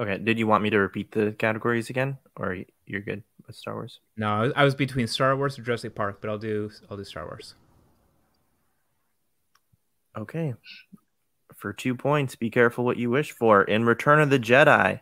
[0.00, 0.18] Okay.
[0.18, 4.00] Did you want me to repeat the categories again, or you're good with Star Wars?
[4.16, 7.24] No, I was, between Star Wars or Jurassic Park, but I'll do I'll do Star
[7.24, 7.54] Wars.
[10.16, 10.54] Okay.
[11.56, 12.36] For two points.
[12.36, 13.62] Be careful what you wish for.
[13.62, 15.00] In Return of the Jedi,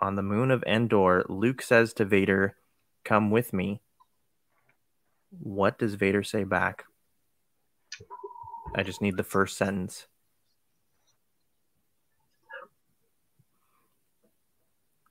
[0.00, 2.56] on the moon of Endor, Luke says to Vader,
[3.04, 3.80] Come with me.
[5.30, 6.84] What does Vader say back?
[8.74, 10.06] I just need the first sentence.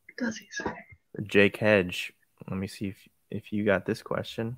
[0.08, 0.72] What does he say?
[1.24, 2.14] Jake Hedge.
[2.50, 4.58] Let me see if if you got this question.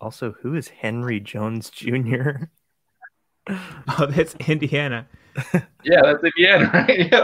[0.00, 2.30] Also, who is Henry Jones Jr.?
[3.98, 5.08] Oh, that's Indiana.
[5.82, 7.08] Yeah, that's Indiana, right?
[7.10, 7.20] Yeah.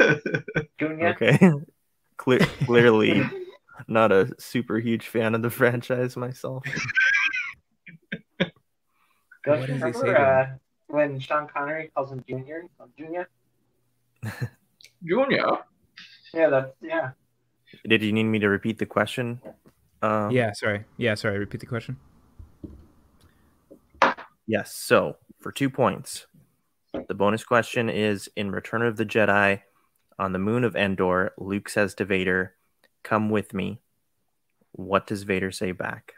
[0.00, 0.18] Oh,
[0.80, 1.10] Junior.
[1.10, 1.52] Okay.
[2.16, 3.22] Cle- clearly
[3.86, 6.64] not a super huge fan of the franchise myself.
[8.40, 10.46] Don't What you does say remember uh,
[10.88, 12.64] when Sean Connery calls him Junior?
[12.98, 13.28] Junior?
[15.04, 15.58] Junior.
[16.34, 17.10] Yeah, that's yeah.
[17.86, 19.40] Did you need me to repeat the question?
[20.06, 20.84] Um, Yeah, sorry.
[20.96, 21.38] Yeah, sorry.
[21.38, 21.96] Repeat the question.
[24.46, 24.72] Yes.
[24.74, 26.26] So for two points,
[27.08, 29.62] the bonus question is in Return of the Jedi,
[30.18, 32.54] on the moon of Endor, Luke says to Vader,
[33.02, 33.80] "Come with me."
[34.72, 36.14] What does Vader say back?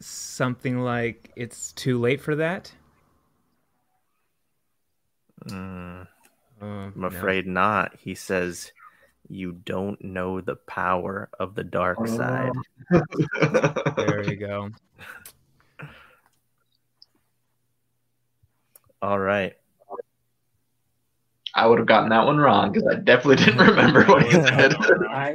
[0.00, 2.72] Something like it's too late for that.
[5.46, 6.06] Mm,
[6.62, 7.06] Oh, I'm no.
[7.08, 7.96] afraid not.
[7.98, 8.72] He says,
[9.28, 12.52] "You don't know the power of the dark side."
[13.96, 14.70] There you go.
[19.02, 19.54] All right.
[21.54, 24.74] I would have gotten that one wrong because I definitely didn't remember what he said.
[25.08, 25.34] I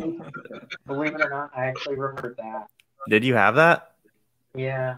[0.85, 2.67] believe it or not, I actually remembered that.
[3.07, 3.95] Did you have that?
[4.53, 4.97] Yeah.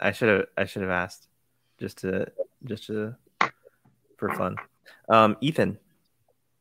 [0.00, 0.46] I should have.
[0.56, 1.28] I should have asked,
[1.78, 2.32] just to,
[2.64, 3.14] just to,
[4.16, 4.56] for fun.
[5.08, 5.78] Um, Ethan,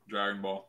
[0.10, 0.68] Dragon Ball.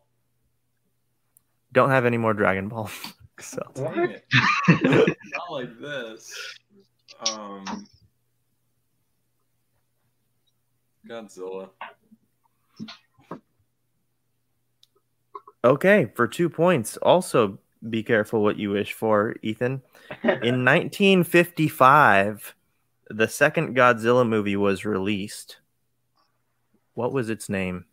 [1.75, 2.91] Don't have any more Dragon Ball.
[3.41, 4.25] so Dang it.
[5.35, 6.35] Not like this.
[7.31, 7.87] Um,
[11.07, 11.69] Godzilla.
[15.65, 16.97] okay, for two points.
[16.99, 17.59] Also,
[17.89, 19.83] be careful what you wish for, Ethan.
[20.23, 22.55] In 1955,
[23.11, 25.59] the second Godzilla movie was released.
[26.95, 27.87] What was its name?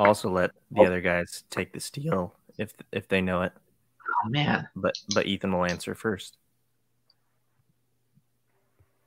[0.00, 3.52] Also, let the other guys take the steal if if they know it.
[4.24, 6.38] Oh man, But but Ethan will answer first.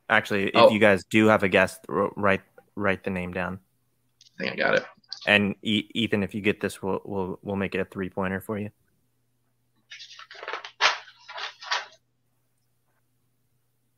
[0.10, 0.70] Actually, if Oh.
[0.70, 2.42] you guys do have a guess, r- write
[2.76, 3.60] write the name down.
[4.40, 4.86] I think I got it.
[5.26, 8.40] And e- Ethan, if you get this, we'll we'll we'll make it a three pointer
[8.42, 8.70] for you.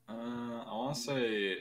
[0.07, 0.13] Uh,
[0.67, 1.57] I want to say.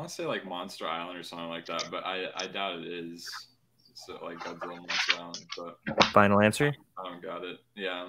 [0.00, 2.86] Want to say like Monster Island or something like that, but I I doubt it
[2.86, 3.28] is.
[3.94, 6.74] So like Godzilla Monster Island, but Final answer.
[6.98, 7.58] I don't got it.
[7.76, 8.08] Yeah,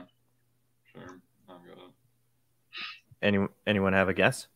[0.94, 1.92] sure, I don't got it.
[3.22, 4.48] Any anyone have a guess?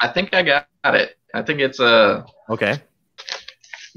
[0.00, 1.18] I think I got it.
[1.34, 2.80] I think it's uh, Okay.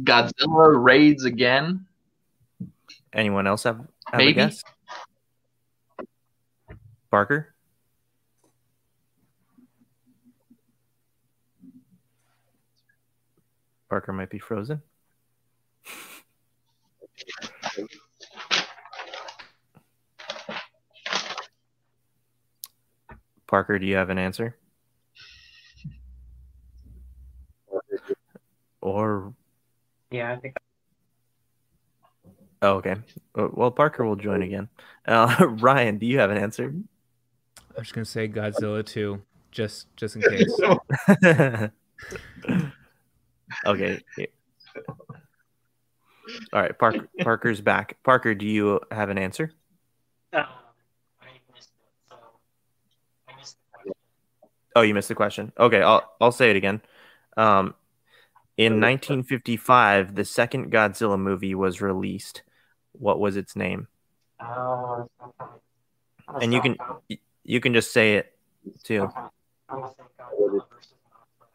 [0.02, 1.86] Godzilla raids again.
[3.14, 4.32] Anyone else have, have Maybe.
[4.32, 4.64] a guess?
[7.12, 7.51] Parker.
[13.92, 14.82] Parker might be frozen.
[23.48, 24.56] Parker, do you have an answer?
[28.80, 29.34] Or
[30.10, 30.56] yeah, I think
[32.62, 32.96] oh, okay,
[33.36, 34.70] well Parker will join again.
[35.06, 36.74] Uh, Ryan, do you have an answer?
[37.76, 39.22] I'm just gonna say Godzilla 2,
[39.52, 40.62] just just in case.
[43.66, 44.02] okay.
[46.54, 47.10] All right, Parker.
[47.20, 47.98] Parker's back.
[48.04, 49.52] Parker, do you have an answer?
[50.34, 50.46] uh, it.
[52.10, 52.16] So
[53.28, 53.94] I missed the question.
[54.76, 55.52] Oh, you missed the question.
[55.60, 56.82] Okay, I'll I'll say it again.
[57.38, 57.76] Um,
[58.58, 62.44] in 1955, the second Godzilla movie was released.
[62.94, 63.88] What was its name?
[64.40, 65.08] Gonna
[66.40, 66.78] And you can
[67.44, 68.38] you can just say it
[68.84, 69.02] too.
[69.02, 69.20] Okay.
[69.70, 71.48] I'm gonna say Godzilla versus Mothra.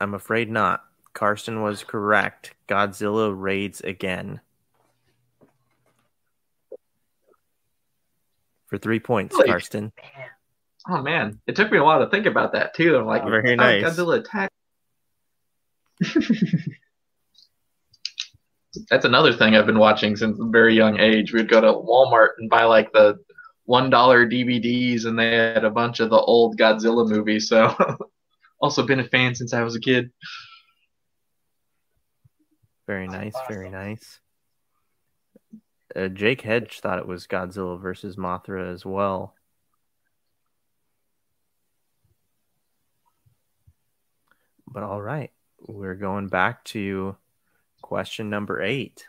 [0.00, 0.84] I'm afraid not.
[1.14, 2.54] Karsten was correct.
[2.68, 4.40] Godzilla raids again.
[8.66, 9.36] For three points?
[9.46, 9.92] Karsten.
[9.96, 10.28] Man,
[10.88, 12.96] Oh man, it took me a while to think about that too.
[12.96, 13.82] I'm like, Very oh, nice.
[13.82, 14.50] Godzilla attack.
[18.90, 21.32] That's another thing I've been watching since a very young age.
[21.32, 23.18] We'd go to Walmart and buy like the
[23.64, 27.48] one dollar DVDs, and they had a bunch of the old Godzilla movies.
[27.48, 27.74] So,
[28.60, 30.10] also been a fan since I was a kid.
[32.86, 34.20] Very nice, very nice.
[35.94, 39.34] Uh, Jake Hedge thought it was Godzilla versus Mothra as well.
[44.68, 45.30] But all right,
[45.66, 47.16] we're going back to
[47.82, 49.06] question number eight.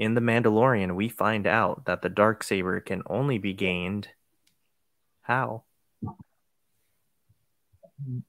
[0.00, 4.08] In The Mandalorian, we find out that the dark saber can only be gained
[5.20, 5.64] how?
[8.02, 8.22] Mm.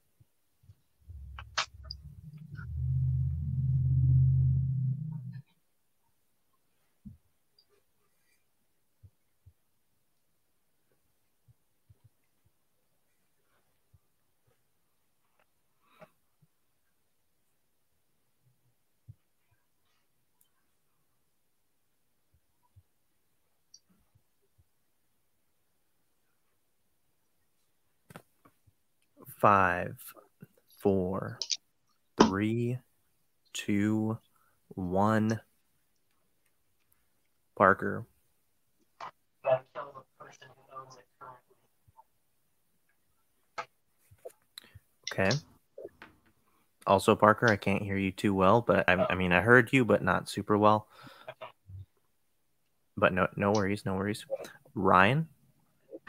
[29.42, 29.98] Five,
[30.78, 31.40] four,
[32.20, 32.78] three,
[33.52, 34.18] two,
[34.68, 35.40] one.
[37.56, 38.06] Parker.
[45.12, 45.30] Okay.
[46.86, 49.84] Also, Parker, I can't hear you too well, but I, I mean, I heard you,
[49.84, 50.86] but not super well.
[52.96, 54.24] But no, no worries, no worries.
[54.76, 55.26] Ryan,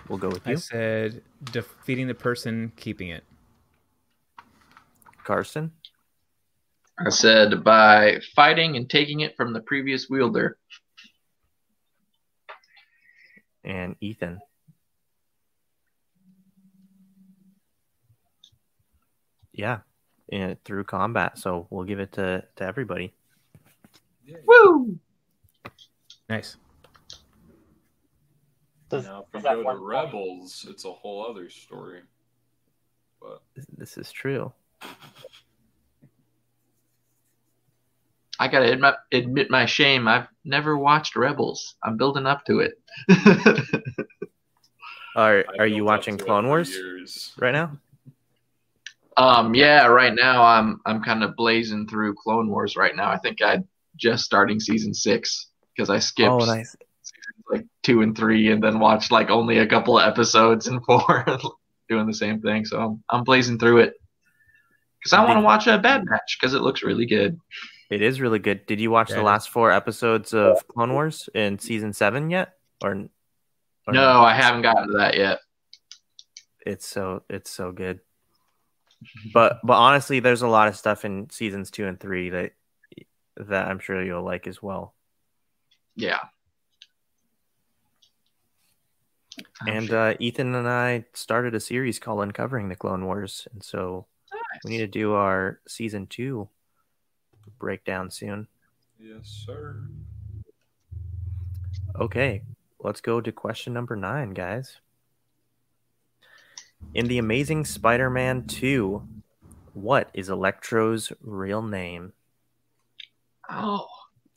[0.07, 0.53] we'll go with you.
[0.53, 3.23] I said defeating the person keeping it.
[5.23, 5.71] Karsten,
[6.99, 10.57] I said by fighting and taking it from the previous wielder.
[13.63, 14.39] and Ethan.
[19.53, 19.79] Yeah,
[20.27, 21.37] yeah, through combat.
[21.37, 23.13] So we'll give it to, to everybody.
[24.47, 24.97] Woo!
[26.29, 26.57] Nice.
[28.93, 29.87] Does, Now, if is we go to one point?
[29.87, 32.01] Rebels, it's a whole other story.
[33.19, 34.53] But This, this is true.
[38.39, 40.07] I gotta admit, admit my shame.
[40.07, 41.75] I've never watched Rebels.
[41.83, 42.79] I'm building up to it.
[45.15, 47.33] Are are you watching Clone Wars years.
[47.39, 47.77] right now?
[49.15, 53.11] um, yeah, right now I'm I'm kind of blazing through Clone Wars right now.
[53.11, 56.75] I think I'm just starting season six because I skipped Oh, nice.
[57.49, 60.83] Seasons like two and three, and then watched like only a couple of episodes and
[60.85, 61.25] four,
[61.89, 62.65] doing the same thing.
[62.65, 63.93] So I'm, I'm blazing through it
[64.99, 67.39] because I want to watch a Bad Batch because it looks really good.
[67.89, 68.65] It is really good.
[68.65, 72.53] Did you watch Yeah, the last four episodes of Clone Wars in season seven yet?
[72.81, 72.91] Or,
[73.87, 75.39] or No, I haven't gotten to that yet.
[76.65, 77.99] It's so it's so good.
[79.33, 82.51] But but honestly, there's a lot of stuff in seasons two and three that
[83.37, 84.95] that I'm sure you'll like as well.
[85.95, 86.19] Yeah.
[89.67, 94.05] And uh, Ethan and I started a series called Uncovering the Clone Wars, and so
[94.63, 96.49] we need to do our season two
[97.59, 98.47] breakdown soon.
[98.99, 99.75] Yes, sir.
[101.99, 102.41] Okay,
[102.79, 104.77] let's go to question number nine, guys.
[106.93, 109.01] In The Amazing Spider Man 2,
[109.73, 112.13] what is Electro's real name?
[113.49, 113.87] Oh,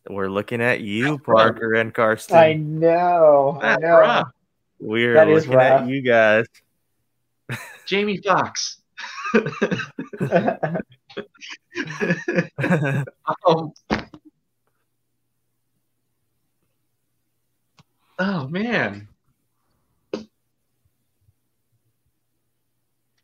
[0.08, 2.36] We're looking at you, Parker and Karsten.
[2.36, 3.58] I know.
[3.60, 4.24] I That's know.
[4.80, 4.88] Rough.
[4.88, 6.46] We're That is looking at you guys.
[7.86, 8.80] Jamie Foxx.
[13.44, 13.72] oh.
[18.18, 19.08] oh man.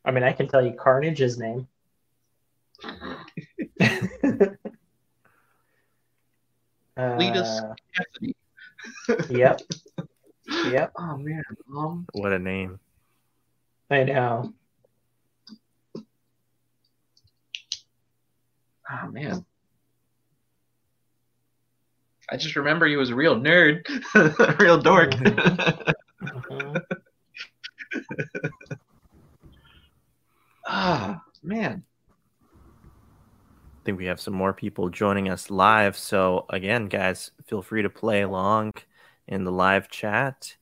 [0.05, 1.69] I mean, I can tell you Carnage's name.
[6.99, 8.35] Cletus Uh, Kasady.
[9.31, 9.61] yep.
[10.65, 10.93] Yep.
[10.99, 11.43] Oh man.
[11.75, 12.79] Um, what a name.
[13.91, 14.53] I know.
[18.91, 19.45] oh man.
[22.31, 25.13] I just remember he was a real nerd, a real dork.
[25.13, 26.83] Mhm.
[30.65, 31.83] Ah, man.
[33.83, 35.97] I think we have some more people joining us live.
[35.99, 38.73] So, again, guys, feel free to play along
[39.27, 40.57] in the live chat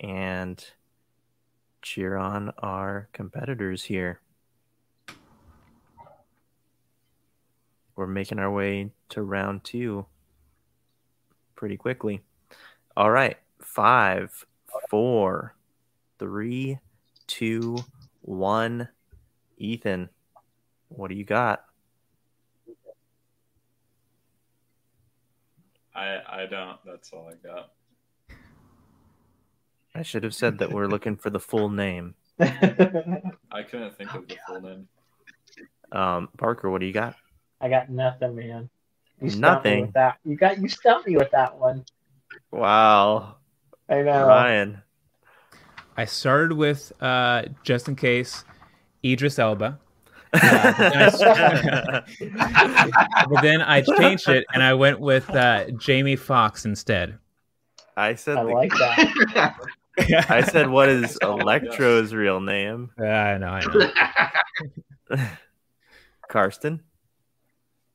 [0.00, 0.64] and
[1.80, 4.20] cheer on our competitors here.
[7.96, 10.06] We're making our way to round two
[11.54, 12.22] pretty quickly.
[12.96, 13.36] All right.
[13.60, 14.46] Five,
[14.90, 15.54] four,
[16.18, 16.78] three,
[17.26, 17.78] two,
[18.22, 18.88] one.
[19.58, 20.08] Ethan,
[20.88, 21.64] what do you got?
[25.94, 26.78] I I don't.
[26.84, 27.70] That's all I got.
[29.94, 32.14] I should have said that we're looking for the full name.
[32.40, 34.88] I couldn't think Oh, of the full name.
[35.92, 37.14] Um, Parker, what do you got?
[37.60, 38.70] I got nothing, man.
[39.20, 39.74] You Nothing?
[39.76, 41.84] Me with that you got you stumped me with that one.
[42.50, 43.36] Wow,
[43.88, 44.26] I know.
[44.26, 44.82] Ryan.
[45.96, 48.44] I started with uh, just in case
[49.04, 49.78] Idris Elba,
[50.32, 50.42] but
[53.42, 57.18] then I changed it and I went with uh, Jamie Foxx instead.
[57.96, 59.54] I said I the- like that.
[59.98, 61.18] I said what is.
[61.22, 62.90] Electro's real name?
[62.98, 63.64] I know, I
[65.10, 65.26] know.
[66.28, 66.82] Karsten.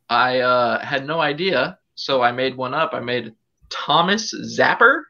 [0.09, 2.93] I uh, had no idea, so I made one up.
[2.93, 3.33] I made
[3.69, 5.01] Thomas Zapper,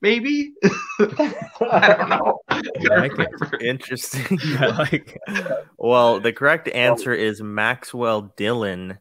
[0.00, 0.52] maybe.
[1.00, 2.38] I don't know.
[2.48, 2.60] I
[2.96, 3.62] like it.
[3.62, 4.38] Interesting.
[4.58, 5.18] I like
[5.78, 8.98] well, the correct answer is Maxwell Dillon,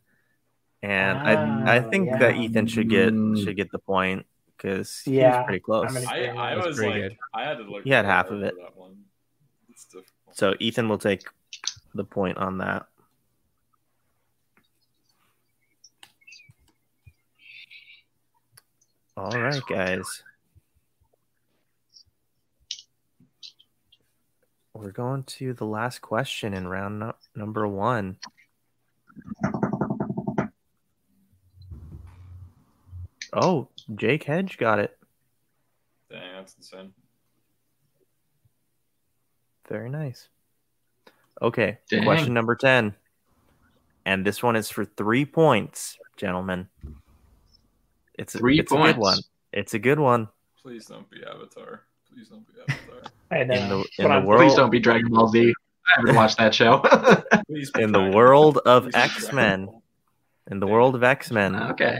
[0.81, 2.17] and I I Ah, think yeah.
[2.19, 3.09] that Ethan should get
[3.43, 4.25] should get the point
[4.59, 5.95] because he was pretty close.
[5.95, 7.17] I'm I, I That's was like, good.
[7.33, 7.83] I had to look.
[7.83, 8.53] He had half of it.
[8.55, 8.97] for That one.
[9.69, 10.05] It's difficult.
[10.33, 11.23] So Ethan will take
[11.95, 12.85] the point on that.
[19.15, 20.23] All right, guys.
[24.73, 28.17] We're going to the last question in round nu- number one.
[33.33, 34.97] Oh, Jake Hedge got it.
[36.11, 36.93] Dang, that's insane.
[39.67, 40.27] Very nice.
[41.41, 42.03] Okay, Dang.
[42.03, 42.95] question number 10.
[44.05, 46.67] And this one is for three points, gentlemen.
[48.15, 48.93] It's a, Three it's a points.
[48.93, 49.17] good one.
[49.53, 50.27] It's a good one.
[50.61, 51.83] Please don't be Avatar.
[52.11, 53.11] Please don't be Avatar.
[53.31, 53.53] I know.
[53.55, 55.53] In the in the world Please don't be Dragon Ball Z.
[55.87, 56.81] I haven't watched that show.
[57.79, 59.81] In the world of Please be Dragon X-Men.
[60.51, 61.55] In the world of X-Men.
[61.71, 61.99] okay.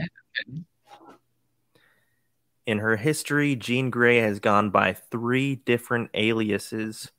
[2.70, 7.10] In her history, Jean Grey has gone by three different aliases.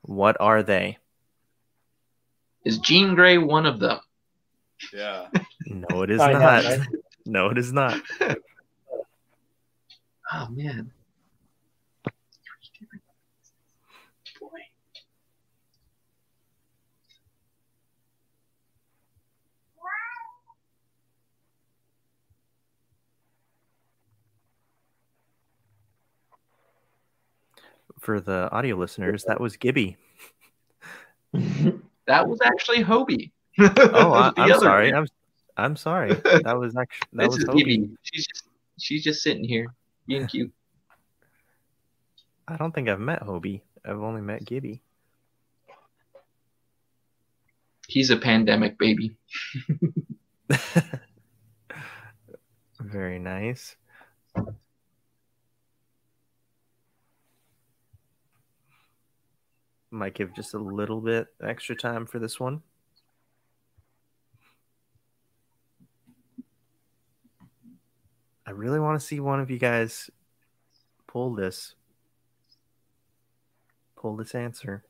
[0.00, 0.96] What are they?
[2.64, 4.00] Is Jean Grey one of them?
[4.94, 5.26] Yeah.
[5.66, 6.64] No, it is I know, not.
[6.64, 6.80] right?
[7.26, 8.00] No, it is not.
[10.32, 10.90] Oh man.
[28.06, 29.96] For the audio listeners, that was Gibby.
[32.06, 33.32] That was actually Hobie.
[33.58, 34.94] Oh, I, I'm sorry.
[34.94, 35.08] I'm
[35.56, 36.14] I'm sorry.
[36.14, 37.58] That was actually that This was Hobie.
[37.58, 37.90] Gibby.
[38.02, 38.44] She's just
[38.78, 39.74] she's just sitting here
[40.06, 40.52] being cute.
[42.46, 43.62] I don't think I've met Hobie.
[43.84, 44.82] I've only met Gibby.
[47.88, 49.16] He's a pandemic baby.
[52.80, 53.74] Very nice.
[59.90, 62.62] Might give just a little bit extra time for this one.
[68.46, 70.10] I really want to see one of you guys
[71.06, 71.74] pull this.
[73.96, 74.85] Pull this answer.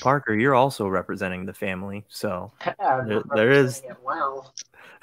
[0.00, 4.54] Parker, you're also representing the family, so There- there is- Well,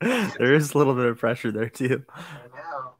[0.00, 2.04] there is a little bit of pressure there too.
[2.14, 2.22] I
[2.56, 2.92] know.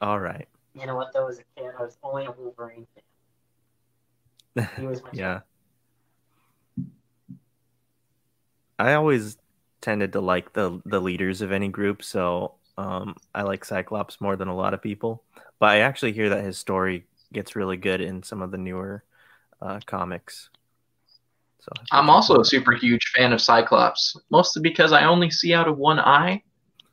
[0.00, 0.48] All right.
[0.74, 1.12] You know what?
[1.12, 2.86] Though, as a kid, I was only a Wolverine
[4.56, 4.68] fan.
[4.76, 5.40] He was my Yeah.
[8.78, 9.36] I always
[9.80, 14.36] tended to like the the leaders of any group, so um, I like Cyclops more
[14.36, 15.22] than a lot of people.
[15.58, 19.04] But I actually hear that his story gets really good in some of the newer
[19.62, 20.50] uh, comics.
[21.60, 25.68] So I'm also a super huge fan of Cyclops, mostly because I only see out
[25.68, 26.42] of one eye.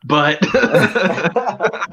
[0.06, 1.90] But I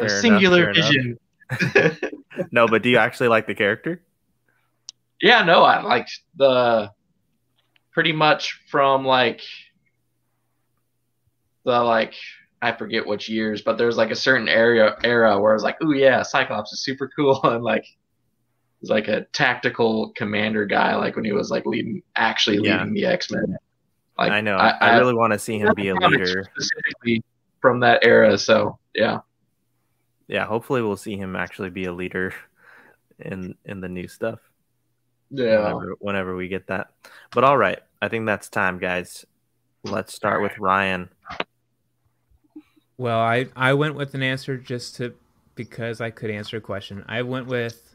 [0.00, 0.76] have singular enough.
[0.76, 1.18] vision.
[2.52, 4.00] no, but do you actually like the character?
[5.20, 6.90] yeah, no, I liked the
[7.92, 9.40] pretty much from like
[11.64, 12.14] the like
[12.62, 15.76] I forget which years, but there's like a certain area era where I was like,
[15.82, 17.84] oh yeah, Cyclops is super cool and like
[18.80, 22.78] he's like a tactical commander guy, like when he was like leading actually Yeah.
[22.78, 23.56] leading the X Men.
[24.18, 24.56] Like I know.
[24.56, 26.44] I, really want to see him be a leader.
[26.54, 27.22] specifically
[27.60, 28.38] from that era.
[28.38, 29.18] So yeah,
[30.28, 32.32] Yeah, hopefully we'll see him actually be a leader
[33.18, 34.38] in in the new stuff.
[35.30, 36.92] whenever, whenever we get that.
[37.32, 39.24] But all right, I think that's time, guys.
[39.82, 41.10] Let's start with Ryan.
[42.96, 45.14] Well, I I went with an answer just to
[45.54, 47.04] because I could answer a question.
[47.08, 47.94] I went with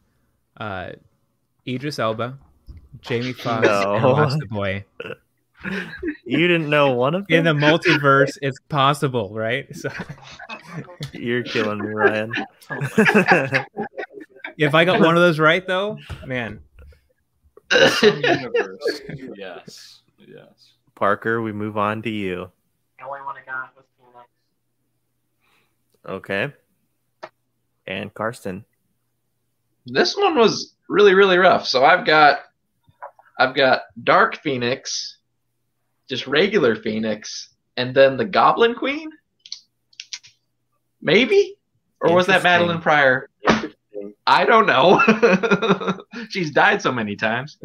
[0.57, 0.91] uh,
[1.67, 2.37] Idris Elba,
[3.01, 3.95] Jamie Foxx, No.
[3.95, 4.85] and Watch the Boy.
[6.25, 7.37] You didn't know one of them?
[7.37, 9.73] In the multiverse, it's possible, right?
[9.75, 9.89] So
[11.13, 12.33] You're killing me, Ryan.
[14.57, 16.61] if I got one of those right, though, man,
[17.71, 19.01] Some universe.
[19.35, 20.01] Yes.
[20.17, 20.73] Yes.
[20.95, 22.49] Parker, we move on to you.
[22.99, 24.27] The only one I got was Phoenix.
[26.07, 26.53] Okay.
[27.87, 28.65] And Karsten.
[29.85, 31.65] this one was really really rough.
[31.65, 32.41] So I've got
[33.39, 35.17] I've got Dark Phoenix,
[36.09, 39.09] just regular Phoenix, and then the Goblin Queen.
[41.01, 41.55] Maybe,
[42.01, 43.29] or was that Madelyne Pryor?
[44.27, 45.01] I don't know.
[46.29, 47.57] She's died so many times.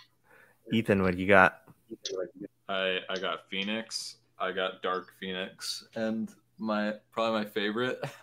[0.72, 1.62] Ethan, what you got?
[2.68, 4.16] I I got Phoenix.
[4.38, 8.00] I got Dark Phoenix, and my probably my favorite.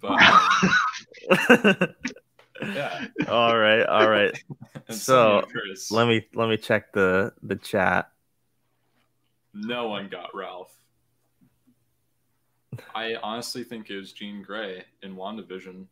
[0.00, 0.22] but
[1.30, 1.86] um,
[2.62, 3.06] yeah.
[3.28, 4.38] all right, all right.
[4.90, 5.44] So,
[5.92, 8.10] Let me let me check the the chat.
[9.54, 10.76] No one got Ralph.
[12.92, 15.86] I honestly think it was Jean Grey in WandaVision.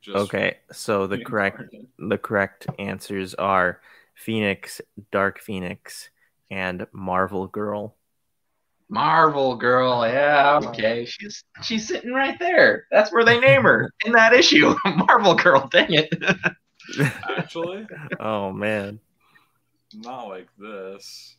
[0.00, 1.62] Just Okay, so the correct
[1.98, 3.80] the correct answers are
[4.14, 6.08] Phoenix, Dark Phoenix,
[6.54, 7.96] and Marvel Girl.
[8.88, 11.04] Marvel girl, yeah, okay.
[11.06, 12.86] She's she's sitting right there.
[12.92, 14.74] That's where they name her in that issue.
[14.84, 16.14] Marvel girl, dang it.
[17.28, 17.86] Actually,
[18.20, 19.00] oh man.
[19.94, 21.36] not like this.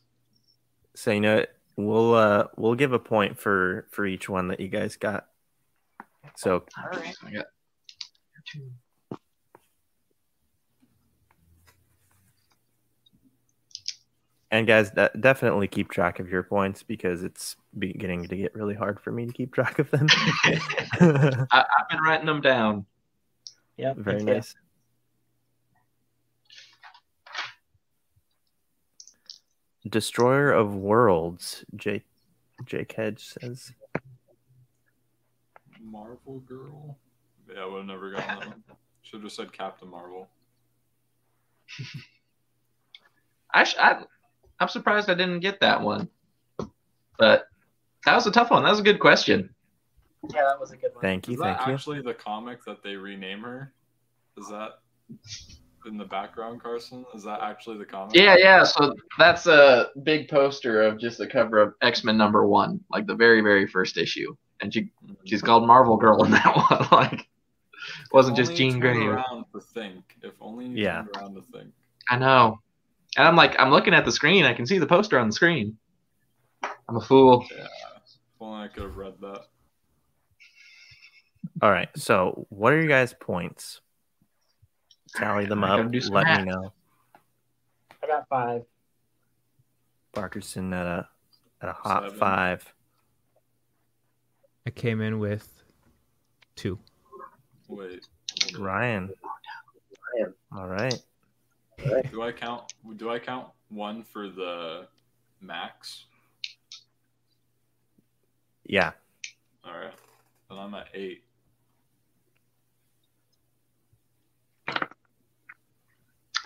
[0.96, 1.46] So you know
[1.78, 5.28] we'll uh we'll give a point for for each one that you guys got.
[6.36, 7.16] So All right.
[7.26, 7.46] I got
[14.56, 18.74] and guys, that, definitely keep track of your points because it's beginning to get really
[18.74, 20.08] hard for me to keep track of them.
[20.46, 22.86] I, I've been writing them down.
[23.76, 23.98] Yep.
[23.98, 24.34] Very me too.
[24.34, 24.56] nice.
[29.90, 32.06] Destroyer of Worlds, Jake
[32.66, 33.74] Jake Hedge says.
[35.84, 36.98] Marvel Girl.
[37.54, 38.64] Yeah, I would have never gotten that one.
[39.02, 40.30] Should have said Captain Marvel.
[43.54, 44.06] I, sh- I
[44.60, 46.10] I'm surprised I didn't get that one.
[47.18, 47.48] But
[48.06, 48.64] that was a tough one.
[48.64, 49.50] That was a good question.
[50.34, 51.02] Yeah, that was a good one.
[51.02, 51.74] Thank you, Is that thank you.
[51.74, 53.74] actually the comic that they rename her?
[54.38, 54.80] Is that
[55.86, 57.06] in the background, Karsten?
[57.14, 58.16] Is that actually the comic?
[58.16, 58.64] Yeah, yeah.
[58.64, 63.06] So that's a big poster of just the cover of X Men number one, like
[63.06, 64.90] the very, very first issue, and she
[65.26, 66.88] she's called Marvel Girl in that one.
[66.92, 67.28] like,
[68.12, 69.08] wasn't If just only you Jean turned Grey.
[69.08, 70.04] Around to think.
[70.24, 70.96] If only you Yeah.
[71.04, 71.72] turned around to think.
[72.10, 72.60] I know.
[73.18, 74.46] And I'm like, I'm looking at the screen.
[74.46, 75.78] I can see the poster on the screen.
[76.88, 77.46] I'm a fool.
[77.56, 77.64] Yeah.
[77.66, 79.42] If only I could have read that.
[81.62, 81.90] All right.
[81.96, 83.80] So, what are your guys' points?
[85.16, 85.92] Tally them up.
[85.92, 86.46] do Let math.
[86.46, 86.74] me know.
[88.04, 88.64] I got five.
[90.14, 91.08] Parkerson at a
[91.62, 92.20] at a hot Seven.
[92.20, 92.74] five.
[94.68, 95.64] I came in with
[96.56, 96.80] two.
[97.68, 98.06] Wait.
[98.58, 99.12] Ryan.
[100.20, 100.34] Ryan.
[100.58, 101.02] All right.
[102.12, 102.74] Do I count?
[102.98, 104.88] Do I count one for the
[105.42, 106.06] max?
[108.66, 108.92] Yeah.
[109.64, 109.94] All right.
[110.50, 111.24] Then I'm at eight.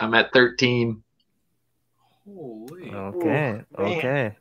[0.00, 1.02] I'm at 13.
[2.24, 2.90] Holy.
[2.90, 3.26] Okay.
[3.26, 3.66] man.
[3.78, 4.36] Okay.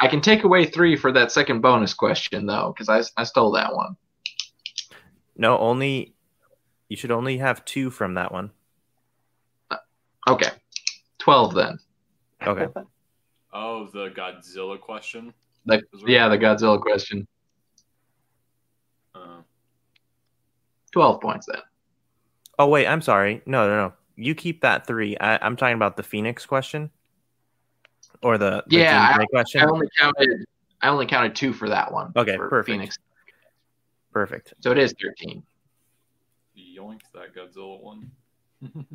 [0.00, 3.52] I can take away three for that second bonus question though, because I, I stole
[3.52, 3.96] that one.
[5.36, 6.14] No, only
[6.88, 8.50] you should only have two from that one.
[10.28, 10.50] Okay,
[11.18, 11.78] 12 then.
[12.46, 12.66] Okay.
[13.52, 15.34] Oh, the Godzilla question.
[15.66, 17.26] The, yeah, the Godzilla question.
[19.14, 19.42] Uh,
[20.92, 21.60] 12 points then.
[22.58, 23.42] Oh wait, I'm sorry.
[23.46, 23.92] No, no, no.
[24.16, 25.16] You keep that three.
[25.18, 26.90] I, I'm talking about the Phoenix question,
[28.22, 29.60] or the, the Yeah, Jean Grey question.
[29.62, 30.44] I only counted.
[30.82, 32.12] I only counted two for that one.
[32.16, 32.72] Okay, for perfect.
[32.72, 32.98] Phoenix.
[34.12, 34.54] Perfect.
[34.60, 35.42] So it is 13.
[36.58, 38.10] yoink that Godzilla one.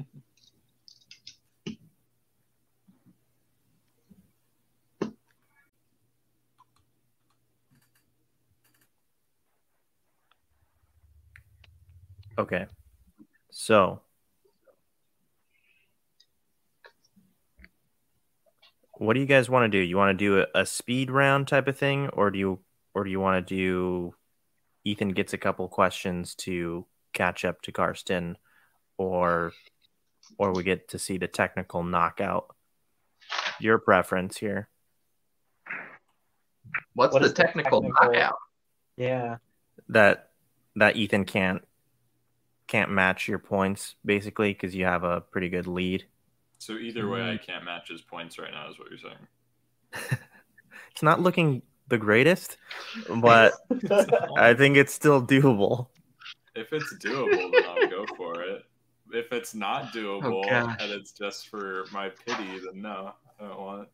[12.37, 12.65] Okay.
[13.51, 14.01] So,
[18.93, 19.83] what do you guys want to do?
[19.83, 22.59] You want to do a, a speed round type of thing, or do you,
[22.93, 24.13] or do you want to do?
[24.83, 28.37] Ethan gets a couple questions to catch up to Karsten,
[28.97, 29.51] or
[30.37, 32.55] or we get to see the technical knockout.
[33.59, 34.69] Your preference here.
[36.93, 38.35] What's What the is the technical, technical- knockout?
[38.95, 39.37] Yeah.
[39.89, 40.29] that
[40.75, 41.63] that Ethan can't
[42.67, 46.05] can't match your points basically because you have a pretty good lead.
[46.59, 47.45] So either way, I mm-hmm.
[47.45, 48.69] can't match his points right now.
[48.69, 50.19] Is what you're saying?
[50.97, 52.57] It's not looking the greatest,
[53.21, 53.53] but
[54.35, 55.89] I think it's still doable.
[56.55, 58.63] If it's doable, then I'll go for it.
[59.13, 60.75] If it's not doable oh, gosh.
[60.79, 63.87] and it's just for my pity, then no, I don't want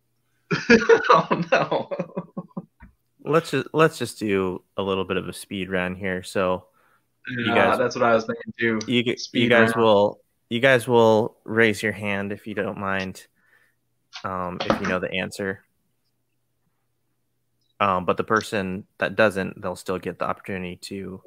[0.49, 0.81] it.
[1.09, 2.65] oh no.
[3.25, 6.23] Let's just let's just do a little bit of a speed run here.
[6.23, 6.67] So
[7.27, 8.79] You guys- that's what I was thinking too.
[8.91, 9.81] you you guys round.
[9.83, 10.19] will
[10.49, 13.25] you guys will raise your hand if you don't mind,
[14.23, 15.63] um, if you know the answer.
[17.79, 21.21] Um, but the person that doesn't, they'll still get the opportunity to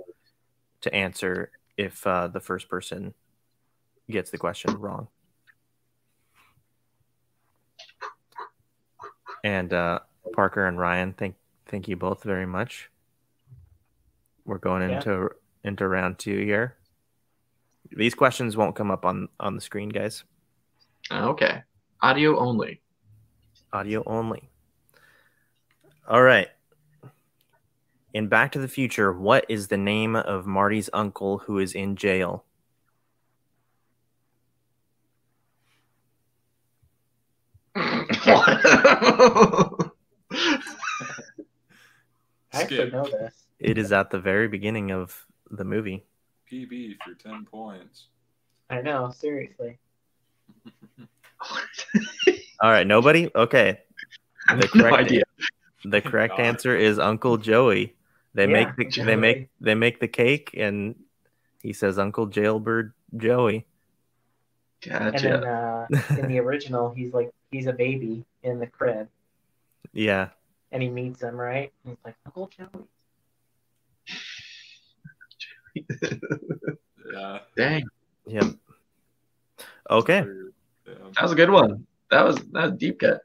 [0.83, 3.15] to answer if uh, the first person
[4.09, 5.09] gets the question wrong.
[9.45, 10.01] And uh,
[10.35, 11.37] Parker and Ryan, thank
[11.67, 12.91] thank you both very much.
[14.45, 14.97] We're going Yeah.
[14.97, 15.31] into
[15.67, 16.77] into round two here.
[17.91, 20.25] These questions won't come up on on the screen, guys.
[21.11, 21.63] Ah, okay.
[22.03, 22.81] Audio only.
[23.73, 24.51] Audio only.
[26.09, 26.49] All right.
[28.13, 31.97] In Back to the Future, what is the name of Marty's uncle who is in
[31.97, 32.45] jail?
[37.77, 39.75] I
[42.53, 43.35] actually know this.
[43.59, 46.05] It is at the very beginning of the movie.
[46.51, 48.07] PB for ten points.
[48.71, 49.79] I know, seriously.
[52.61, 53.31] All right, nobody?
[53.35, 53.81] Okay.
[54.49, 55.23] The no correct idea.
[55.85, 56.43] the correct God.
[56.45, 57.95] answer is Uncle Joey.
[58.35, 60.95] They Yeah, make the they make they make the cake and
[61.63, 63.67] he says Uncle Jailbird Joey.
[64.89, 65.29] And Gotcha.
[65.29, 65.87] then uh,
[66.19, 69.09] in the original, he's like he's a baby in the crib,
[69.93, 70.29] Yeah.
[70.71, 71.73] and he meets him, right?
[71.85, 72.85] And he's like Uncle Joey.
[77.13, 77.39] Yeah.
[77.57, 77.85] Dang,
[78.27, 78.45] Yep.
[79.91, 80.25] Okay.
[80.87, 80.93] Yeah.
[81.15, 81.87] that was a good one.
[82.11, 83.21] That was that was deep cut.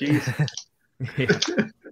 [0.00, 0.48] Jeez.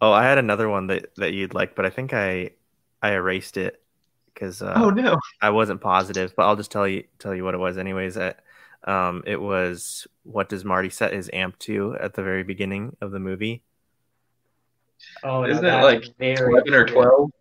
[0.00, 2.50] Oh, I had another one that, that you'd like, but I think I
[3.02, 3.82] I erased it
[4.32, 5.18] because uh, oh no.
[5.42, 6.34] I wasn't positive.
[6.36, 8.14] But I'll just tell you tell you what it was anyways.
[8.14, 8.40] That
[8.84, 13.10] um, it was what does Marty set his amp to at the very beginning of
[13.10, 13.62] the movie?
[15.24, 17.32] Oh, Isn't it like Eleven or twelve?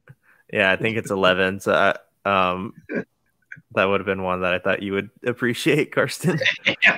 [0.51, 1.59] Yeah, I think it's eleven.
[1.59, 1.95] So I,
[2.29, 2.73] um,
[3.73, 6.39] that would have been one that I thought you would appreciate, Karsten.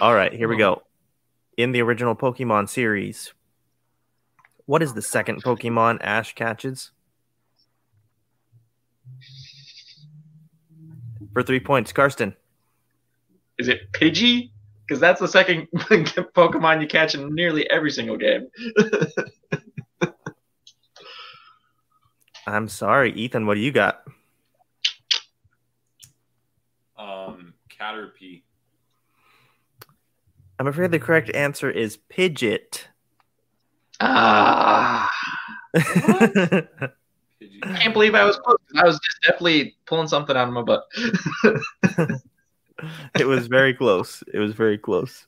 [0.00, 0.82] All right, here we go.
[1.56, 3.32] In the original Pokemon series,
[4.66, 6.90] what is the second Pokemon Ash catches?
[11.32, 12.34] For three points, Karsten.
[13.58, 14.50] Is it Pidgey?
[14.88, 18.48] Because that's the second Pokemon you catch in nearly every single game.
[22.46, 23.46] I'm sorry, Ethan.
[23.46, 24.02] What do you got?
[26.96, 28.44] Um, Caterpie.
[30.58, 32.84] I'm afraid the correct answer is Pidgeot.
[34.00, 35.12] Ah.
[35.76, 36.66] Pidgey.
[37.62, 38.56] I can't believe I was close.
[38.74, 40.84] I was just definitely pulling something out of my butt.
[43.18, 44.22] It was very close.
[44.32, 45.26] It was very close.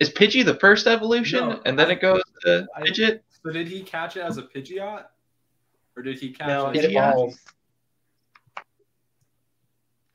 [0.00, 3.20] Is Pidgey the first evolution, No, and then I- it goes to I- Pidgeot?
[3.44, 5.04] So did he catch it as a Pidgeot?
[5.96, 7.12] Or did he catch No, it it as Pidgeot?
[7.12, 7.38] evolves.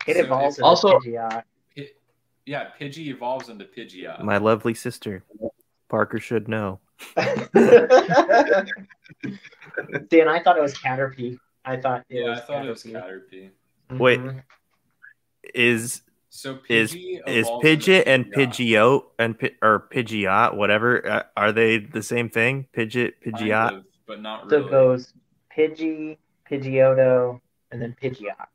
[0.07, 1.43] It So evolves into Also- Pidgeot.
[1.75, 1.89] Pi-
[2.45, 4.23] Yeah, Pidgey evolves into Pidgeot.
[4.23, 5.23] My lovely sister,
[5.89, 6.79] Parker should know.
[7.15, 7.47] Dan,
[10.27, 11.37] I thought it was Caterpie.
[11.65, 13.51] I thought it yeah, was I thought it was Caterpie.
[13.91, 13.97] Caterpie.
[13.99, 14.19] Wait.
[14.19, 14.39] Mm-hmm.
[15.55, 18.47] Is So is Pidgey is evolves into and Pidgeot.
[18.57, 22.67] Pidgeot and or Pidgeot, whatever, uh, are they the same thing?
[22.75, 24.67] Pidgeot, Kind of, but not So really.
[24.67, 25.13] it goes
[25.55, 26.17] Pidgey,
[26.49, 27.39] Pidgeotto,
[27.71, 28.47] and then Pidgeot.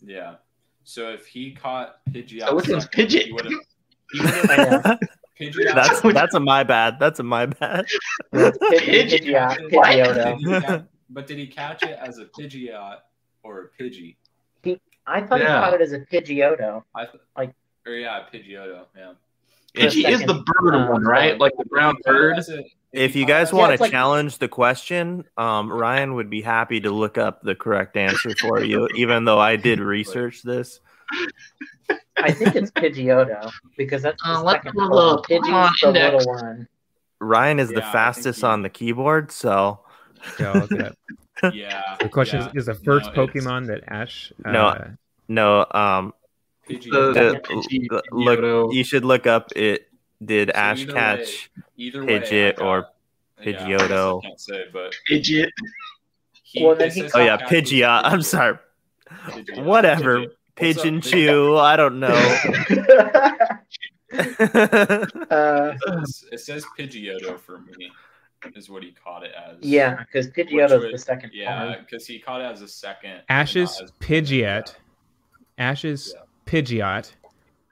[0.00, 0.36] Yeah.
[0.84, 3.52] So if he caught Pidgeot, So which one's second, He would have.
[4.12, 4.98] He would've.
[5.40, 5.74] Pidgeot.
[5.74, 6.98] That's that's a my bad.
[6.98, 7.86] That's a my bad.
[8.32, 9.70] It's Pidgey, Pidgeot.
[9.70, 10.38] Pidgeot, Pidgeotto.
[10.44, 12.98] Did ca- but did he catch it as a Pidgeot
[13.42, 14.16] or a Pidgey?
[15.10, 15.58] I thought Yeah.
[15.58, 16.82] he caught it as a Pidgeotto.
[16.94, 17.54] I th- Like-
[17.86, 18.84] or yeah, Pidgeotto.
[18.96, 19.12] Yeah.
[19.76, 21.38] Pidgey is the bird um, one, right?
[21.38, 22.38] Like the brown bird.
[22.38, 22.50] As
[22.92, 26.14] If you guys it as a- want it's to like- challenge the question, um, Ryan
[26.14, 29.78] would be happy to look up the correct answer for you, even though I did
[29.80, 30.80] research this.
[32.18, 35.22] I think it's Pidgeotto because that's the Uh, let's second go one.
[35.22, 36.26] to Pokemon Pidgey's the Index.
[36.26, 36.68] little one.
[37.20, 39.80] Ryan is the Yeah, I think fastest he- on the keyboard, so
[40.38, 41.54] Yeah, I'll look it up.
[41.54, 41.96] Yeah.
[42.00, 42.48] The question yeah.
[42.48, 44.30] is, is the first No, it's Pokemon that Ash.
[44.44, 44.90] Uh, no.
[45.30, 46.12] No, um,
[46.68, 47.14] Pidgeotto.
[47.14, 49.86] The- the- Pidgey- l- look, you should look up it.
[50.22, 51.50] Did So Ash either catch?
[51.76, 54.18] Either way, Pidgeot I got- or Yeah, I Pidgeotto?
[54.18, 55.50] I can't say, but Idiot.
[56.42, 58.00] he, Well, then he Oh yeah, catches Pidgeot.
[58.04, 58.58] I'm sorry.
[59.08, 59.64] Pidgeot.
[59.64, 60.18] Whatever.
[60.18, 60.26] Pidgeot.
[60.26, 61.56] What's up, Pigeon chew.
[61.56, 62.08] I don't know.
[65.30, 67.90] uh, It says- It says Pidgeotto for me,
[68.56, 69.56] is what he caught it as.
[69.62, 73.22] yeah, because Pidgeotto is the second Yeah, because he caught it as a second.
[73.28, 74.74] Ash's not Pidgeot.
[75.70, 76.22] Ash's Yeah.
[76.46, 77.12] Pidgeot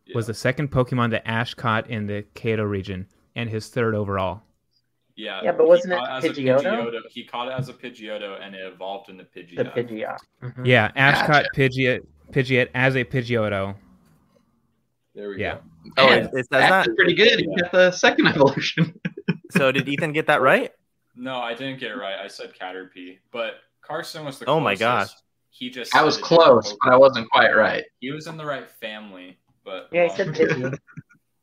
[0.06, 0.14] Yeah.
[0.14, 4.42] was the second Pokemon that Ash caught in the Kanto region and his third overall.
[5.16, 7.00] Yeah, Yeah, but he wasn't it caught as a Pidgeotto?
[7.10, 9.56] He caught it as a Pidgeotto, and it evolved into Pidgeot.
[9.56, 10.16] The Pidgeot.
[10.42, 10.54] Pidgeot.
[10.54, 10.66] Mhm.
[10.66, 11.32] Yeah, Ash Gotcha.
[11.32, 13.74] caught Pidgeot, Pidgeot as a Pidgeotto.
[15.16, 15.54] There we Yeah.
[15.54, 15.60] go.
[15.96, 16.94] Oh, Man, it, it says that's that.
[16.96, 17.40] pretty good.
[17.40, 18.94] You got the second evolution.
[19.50, 20.70] So did Ethan get that right?
[21.16, 22.14] No, I didn't get it right.
[22.22, 24.46] I said Caterpie, but Karsten was the.
[24.46, 25.08] Oh my gosh.
[25.50, 25.94] He just.
[25.94, 27.84] I was said a different close, but I wasn't quite right.
[28.00, 30.78] He was in the right family, but Yeah, he um, said Pidgey.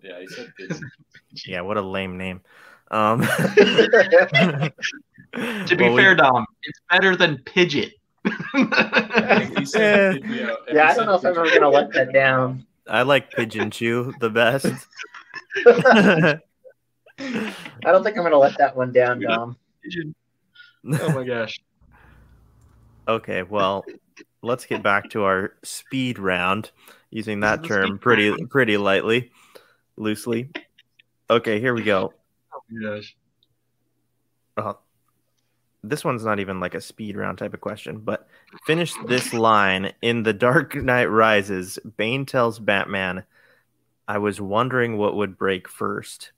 [0.02, 0.82] Yeah, he said Pidgey.
[1.46, 1.62] Yeah.
[1.62, 2.42] What a lame name.
[2.92, 3.28] Um.
[5.36, 7.92] To be well, we- fair, Dom, it's better than Pidgeot.
[8.24, 11.92] If he said Pidgeot- if he yeah, I don't know if I'm ever gonna let
[11.92, 12.66] that down.
[12.88, 14.66] I like Pigeon Chew the best.
[15.66, 16.40] I
[17.84, 19.58] don't think I'm gonna let that one down, Dom.
[19.84, 20.16] Pigeon.
[21.02, 21.60] Oh my gosh.
[23.08, 23.86] Okay, well,
[24.42, 26.72] let's get back to our speed round,
[27.10, 29.32] using that term pretty pretty lightly,
[29.98, 30.50] loosely.
[31.30, 32.14] Okay, here we go.
[32.54, 33.16] Oh gosh.
[34.58, 34.74] Uh,
[35.84, 38.28] this one's not even like a speed round type of question, but
[38.66, 41.78] finish this line in The Dark Knight Rises.
[41.98, 43.24] Bane tells Batman,
[44.08, 46.32] "I was wondering what would break first.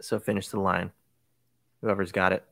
[0.00, 0.92] So finish the line.
[1.82, 2.44] Whoever's got it.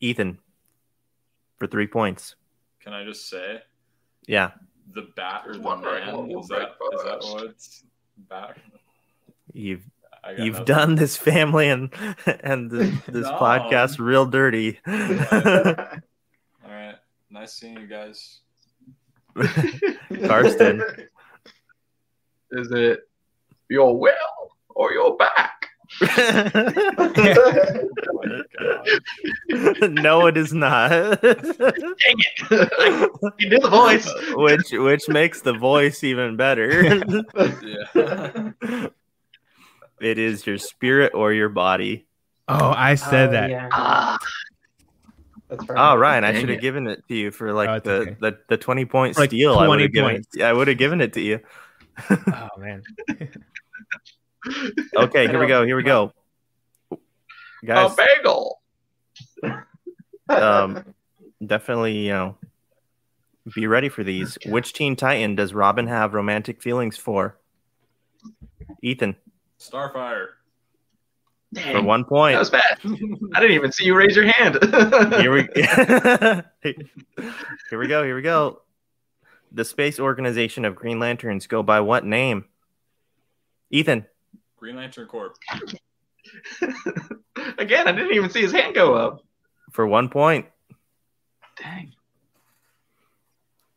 [0.00, 0.38] Ethan
[1.58, 2.34] for three points.
[2.80, 3.60] Can I just say
[4.26, 4.52] Yeah,
[4.94, 6.30] the bat or the Wondering man?
[6.38, 7.34] Is that break is that first.
[7.34, 7.84] what's
[8.28, 8.56] bat?
[9.52, 9.82] you've
[10.38, 10.64] you've nothing.
[10.64, 11.92] done this family and
[12.42, 13.32] and this, this No.
[13.38, 14.78] podcast real dirty.
[14.86, 14.94] All
[16.70, 16.96] right,
[17.30, 18.40] nice seeing you guys.
[20.26, 20.82] Karsten.
[22.52, 23.00] Is it
[23.68, 25.59] your will or your back?
[26.02, 27.88] Oh
[29.88, 30.90] no, it is not.
[30.90, 32.50] Dang it!
[33.38, 34.08] you did the voice.
[34.36, 37.00] which which makes the voice even better.
[37.94, 38.50] Yeah.
[40.00, 42.06] it is your spirit or your body.
[42.48, 43.50] Oh, I said Oh, that.
[43.50, 44.18] Yeah, Ah,
[45.48, 45.92] that's right.
[45.92, 48.16] Oh, Ryan, I should have given it to you for like Oh, the, okay.
[48.20, 49.54] the the twenty point Like steal.
[49.58, 50.28] I would 20 have given points.
[50.34, 50.42] it.
[50.42, 51.40] I would have given it to you.
[52.10, 52.82] Oh man.
[54.96, 55.64] Okay, here we go.
[55.64, 56.12] Here we go.
[57.64, 58.60] Guys, a bagel.
[60.28, 60.94] um,
[61.44, 62.36] definitely, you know,
[63.54, 64.38] be ready for these.
[64.46, 67.36] Which Teen Titan does Robin have romantic feelings for?
[68.82, 69.16] Ethan,
[69.58, 70.28] Starfire.
[71.54, 72.34] for one point.
[72.34, 72.78] that was bad.
[73.34, 74.58] I didn't even see you raise your hand.
[75.20, 75.48] here we
[77.70, 78.02] here we go.
[78.04, 78.62] Here we go.
[79.52, 82.44] The space organization of Green Lanterns go by what name?
[83.70, 84.06] Ethan,
[84.60, 85.34] Green Lantern Corp.
[87.58, 89.24] Again, I didn't even see his hand go up.
[89.72, 90.44] for one point.
[91.58, 91.94] Dang.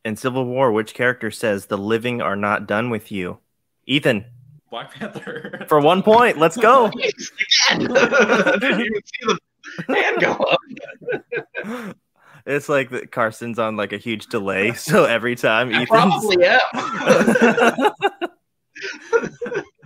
[0.04, 3.38] In Civil War, which character says the living are not done with you?
[3.86, 4.26] Ethan,
[4.70, 5.66] Black Panther.
[5.70, 6.38] for one point.
[6.38, 6.88] Let's go.
[6.88, 7.12] Again.
[7.98, 9.26] I didn't even see
[9.88, 10.60] the hand go up.
[12.46, 16.46] It's like that Karsten's on like a huge delay, so every time I Ethan's probably
[16.46, 16.60] am.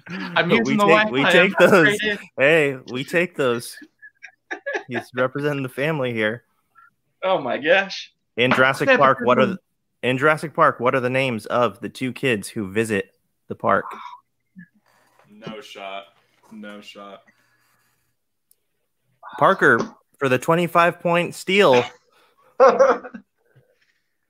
[0.09, 1.11] I'm we using the take, Wi-Fi.
[1.11, 1.99] we I'm take those.
[2.37, 3.77] Hey, we take those.
[4.87, 6.43] He's representing the family here.
[7.23, 8.13] Oh my gosh.
[8.37, 9.57] In Jurassic Park, what are the,
[10.03, 10.79] in Jurassic Park?
[10.79, 13.11] What are the names of the two kids who visit
[13.47, 13.85] the park?
[15.29, 16.05] No shot.
[16.51, 17.23] No shot.
[19.37, 19.79] Parker
[20.19, 21.83] for the twenty-five point steal.
[22.59, 23.01] oh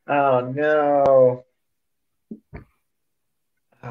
[0.08, 1.46] no.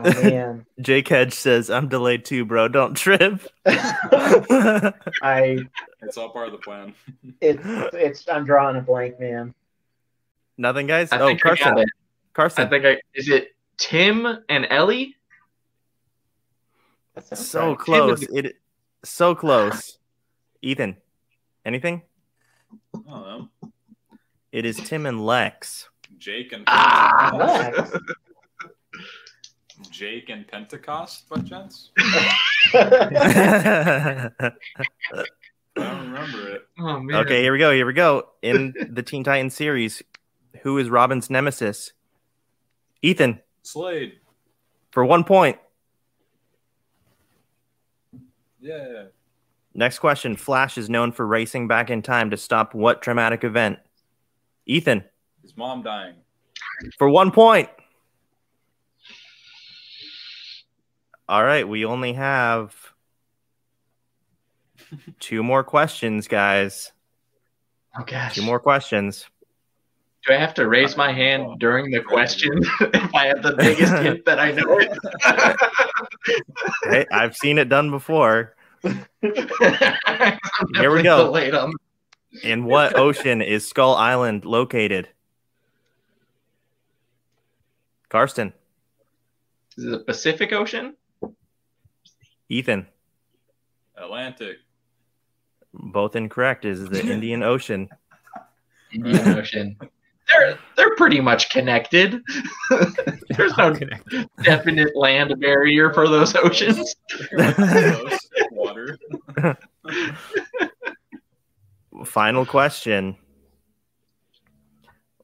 [0.05, 0.67] Oh man.
[0.81, 2.69] Jake Hedge says, "I'm delayed too, bro.
[2.69, 5.59] Don't trip." I
[6.03, 6.95] It's all part of the plan.
[7.41, 7.63] it's
[7.95, 9.55] it's I'm drawing a blank, man.
[10.59, 11.13] Nothing, guys.
[11.13, 11.85] I oh, think I
[12.33, 12.67] Karsten.
[12.67, 15.17] I think I is it Tim and Ellie?
[17.15, 17.79] That so right.
[17.79, 18.23] close.
[18.23, 18.57] It
[19.05, 19.99] so close.
[20.63, 20.97] Ethan,
[21.65, 22.03] anything?
[22.73, 23.49] I don't know.
[24.53, 25.89] It is Tim and Lex.
[26.19, 27.33] Jake and Ah.
[27.35, 27.93] Lex.
[29.91, 31.91] Jake and Pentecost by chance?
[32.75, 34.41] I
[35.75, 36.63] don't remember it.
[36.79, 37.17] Oh man.
[37.25, 37.73] okay, here we go.
[37.73, 38.29] Here we go.
[38.43, 40.03] In the Teen Titans series,
[40.63, 41.93] who is Robin's nemesis?
[43.03, 44.15] Ethan, Slade.
[44.91, 45.59] for one point.
[48.61, 49.05] Yeah.
[49.75, 50.37] Next question.
[50.37, 53.79] Flash is known for racing back in time to stop what dramatic event?
[54.65, 55.05] Ethan,
[55.43, 56.15] His mom dying.
[56.99, 57.69] for one point.
[61.29, 62.75] All right, we only have
[65.19, 66.93] two more questions, guys.
[67.99, 68.35] Oh gosh.
[68.35, 69.27] Two more questions.
[70.27, 73.55] Do I have to raise my uh, hand during the question if I have the
[73.57, 74.81] biggest hint that I know?
[76.83, 78.57] Hey, I've seen it done before.
[78.83, 79.07] Here
[80.93, 81.73] we go.
[82.43, 85.09] In what ocean is Skull Island located?
[88.09, 88.53] Karsten,
[89.77, 90.97] Is it the Pacific Ocean?
[92.49, 92.87] Ethan,
[93.97, 94.59] Atlantic.
[95.73, 96.65] both incorrect.
[96.65, 97.89] Is the Indian Ocean?
[98.93, 99.77] Indian Ocean.
[100.29, 102.21] They're they're pretty much connected.
[103.31, 104.29] There's no Connected.
[104.43, 106.97] definite land barrier for those oceans.
[108.51, 108.99] Water.
[112.05, 113.17] Final question.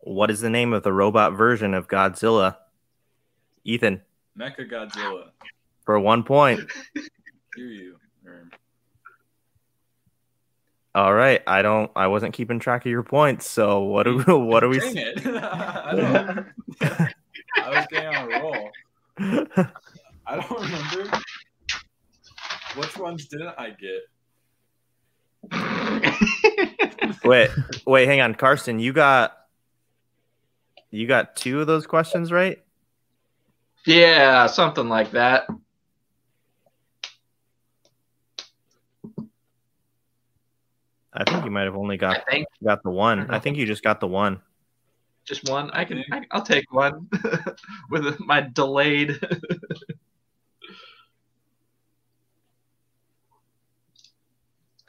[0.04, 2.56] What is the name of the robot version of Godzilla?
[3.64, 4.02] Ethan,
[4.38, 5.30] Mecha Godzilla.
[5.84, 6.60] For one point.
[7.56, 7.96] Hear you.
[10.94, 11.90] All right, I don't.
[11.96, 13.48] I wasn't keeping track of your points.
[13.50, 14.78] So what do what do we?
[14.78, 15.26] Dang it.
[15.26, 16.46] I, don't,
[17.56, 18.70] I was getting on a roll.
[20.26, 21.18] I don't remember.
[22.76, 24.02] Which ones didn't I get?
[27.24, 27.50] Wait,
[27.86, 28.78] wait, hang on, Karsten.
[28.78, 29.34] You got
[30.90, 32.62] you got two of those questions right.
[33.86, 35.46] yeah, something like that.
[41.14, 43.30] I think you might have only I got think got the one.
[43.30, 44.40] I think you just got the one.
[45.24, 45.70] just one.
[45.72, 46.02] I can.
[46.10, 47.08] I, I'll take one
[47.90, 49.20] with my delayed.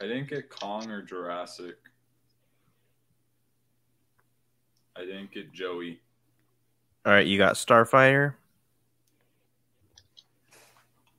[0.00, 1.76] I didn't get Kong or Jurassic.
[4.96, 6.00] I didn't get Joey.
[7.06, 8.34] All right, you got Starfighter.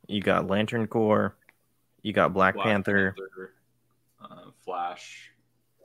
[0.07, 1.35] You got Lantern Corps.
[2.01, 3.15] You got Black, Black Panther.
[3.17, 3.53] Panther,
[4.31, 5.31] uh, Flash.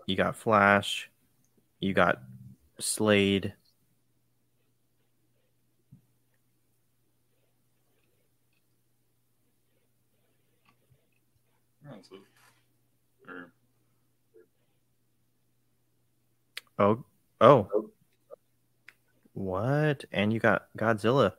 [0.06, 1.10] You got Flash.
[1.78, 2.20] You got
[2.78, 3.54] Slade.
[16.78, 17.04] Oh,
[17.42, 17.90] oh.
[19.34, 20.06] What?
[20.12, 21.34] And you got Godzilla.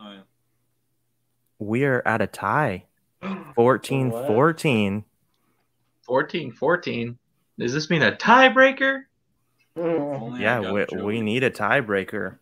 [0.00, 0.20] oh yeah.
[1.60, 2.86] We are at a tie.
[3.54, 4.26] 14 What?
[4.26, 5.04] 14.
[6.02, 7.18] 14 14.
[7.58, 9.04] Does this mean a tiebreaker?
[9.78, 10.40] Mm.
[10.40, 11.02] Yeah, we, Joey.
[11.02, 12.38] we need a tiebreaker.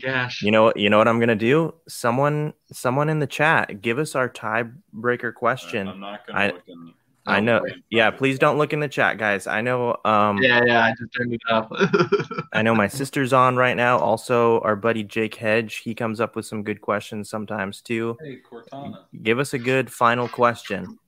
[0.00, 0.42] Gosh.
[0.42, 1.74] You know you know what I'm going to do?
[1.88, 5.88] Someone someone in the chat, give us our tiebreaker question.
[5.88, 6.52] I'm not gonna I-
[7.26, 7.34] look.
[7.34, 7.60] I know.
[7.62, 7.74] wait.
[7.90, 9.46] Yeah, please don't look in the chat, guys.
[9.46, 11.68] I know um Yeah, yeah, I just turned it off.
[12.52, 13.98] I know my sister's on right now.
[13.98, 18.16] Also, our buddy Jake Hedge, he comes up with some good questions sometimes too.
[18.20, 19.04] Hey, Cortana.
[19.22, 20.98] Give us a good final question.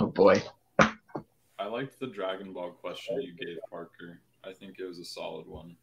[0.00, 0.42] oh boy.
[1.58, 4.20] I liked the Dragon Ball question you gave Parker.
[4.44, 5.76] I think it was a solid one.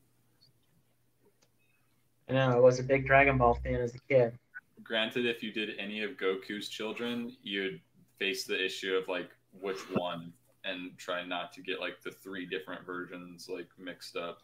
[2.29, 4.37] I know I was a big Dragon Ball fan as a kid.
[4.85, 7.81] Granted, if you did any of Goku's children, you'd
[8.19, 9.29] face the issue of like
[9.59, 10.31] which one
[10.63, 14.39] and try not to get like the three different versions like mixed up.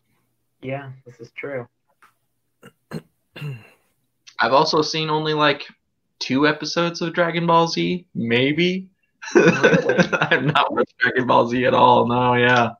[0.61, 1.67] Yeah, this is true.
[4.39, 5.67] I've also seen only like
[6.19, 8.89] two episodes of Dragon Ball Z, maybe.
[9.35, 9.95] Really?
[10.13, 12.07] I've not watched Dragon Ball Z at all.
[12.07, 12.71] No, yeah.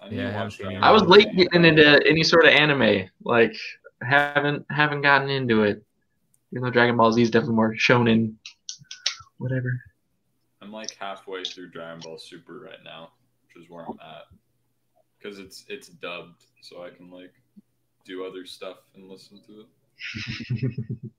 [0.00, 0.86] I Yeah, I to haven't watch seen Dragon it.
[0.86, 3.08] I was late getting into any sort of anime.
[3.24, 3.56] Like
[4.02, 5.84] haven't haven't gotten into it.
[6.52, 8.34] Even though Dragon Ball Z is definitely more shonen.
[9.38, 9.80] Whatever.
[10.60, 13.10] I'm like halfway through Dragon Ball Super right now,
[13.42, 14.24] which is where I'm at.
[15.18, 17.32] Because it's it's dubbed, so I can like
[18.04, 19.66] do other stuff and listen to it.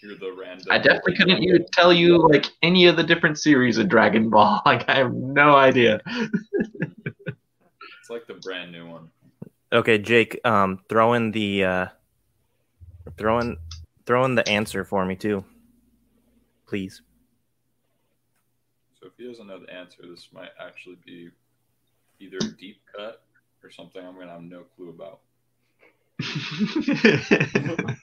[0.00, 0.66] Hear the random.
[0.70, 4.62] I definitely couldn't you tell you like any of the different series of Dragon Ball.
[4.64, 6.00] Like I have no idea.
[6.06, 9.10] It's like the brand new one.
[9.72, 11.86] Okay, Jake, um throw in the uh
[13.16, 13.56] throw in
[14.08, 15.44] throw in the answer for me too.
[16.66, 17.02] Please.
[18.98, 21.28] So if he doesn't know the answer, this might actually be
[22.18, 23.20] either a deep cut
[23.62, 25.20] or something I'm gonna have no clue about.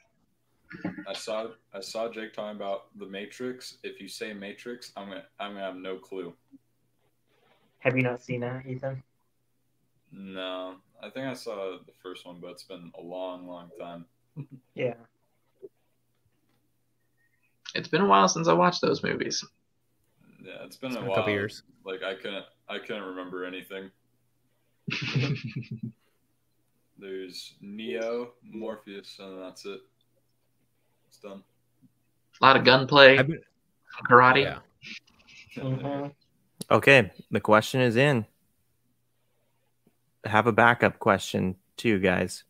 [1.07, 3.77] I saw I saw Jake talking about the Matrix.
[3.81, 6.35] If you say Matrix, I'm gonna I'm gonna have no clue.
[7.79, 9.01] Have you not seen that, Ethan?
[10.11, 14.05] No, I think I saw the first one, but it's been a long, long time.
[14.75, 14.93] Yeah.
[17.75, 19.43] It's been a while since I watched those movies.
[20.43, 21.15] Yeah, it's been It's a been a while.
[21.17, 21.63] couple years.
[21.85, 23.91] Like I couldn't I couldn't remember anything.
[26.97, 29.81] There's Neo, Morpheus, and that's it.
[31.07, 31.43] It's done.
[32.41, 33.41] A lot of gunplay, been,
[34.09, 34.43] karate.
[34.43, 34.59] yeah.
[35.57, 36.13] Mhm.
[36.71, 38.25] Okay, the question is in.
[40.25, 42.43] Have a backup question too, guys,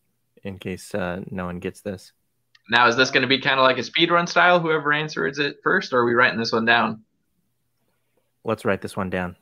[0.44, 2.14] in case uh, no one gets this.
[2.70, 4.60] Now, is this going to be kind of like a speed run style?
[4.60, 7.04] Whoever answers it first, or are we writing this one down?
[8.44, 9.36] Let's write this one down.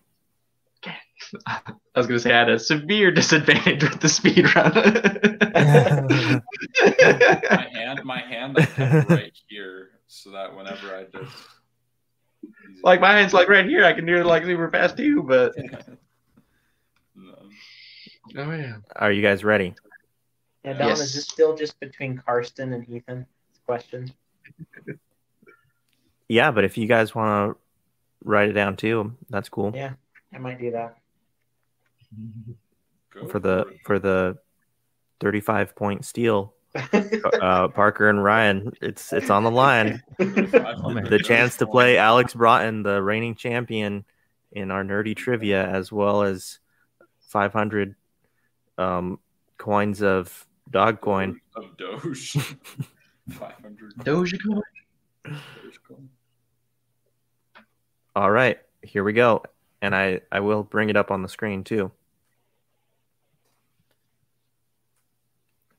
[0.85, 0.97] Okay.
[1.47, 4.73] I was going to say I had a severe disadvantage with the speed run.
[7.49, 11.33] my hand, my hand, I have right here, so that whenever I just
[12.83, 13.85] like my hand's like right here.
[13.85, 15.53] I can do it like super fast too, but
[17.15, 17.35] No.
[18.37, 18.77] oh yeah.
[18.95, 19.75] Are you guys ready?
[20.63, 20.99] Yeah, Don, Yes.
[21.01, 23.25] is this still just between Karsten and Ethan?
[23.65, 24.11] Question.
[26.29, 27.59] Yeah, but if you guys want to
[28.23, 29.71] write it down too, that's cool.
[29.75, 29.93] Yeah,
[30.33, 30.97] I might do that.
[33.13, 34.37] Go For the for the
[35.19, 40.01] thirty-five point steal, uh, Parker and Ryan, it's it's on the line.
[40.17, 44.05] the chance to play Alex Broughton, the reigning champion
[44.53, 46.59] in our nerdy trivia, as well as
[47.27, 47.95] 500
[48.77, 49.19] um,
[49.57, 51.39] coins of dog coin.
[51.55, 52.33] of Doge.
[53.29, 54.61] Five hundred Dogecoin.
[55.25, 56.09] Doge coin.
[58.15, 59.43] All right, here we go.
[59.81, 61.91] And I, I will bring it up on the screen too.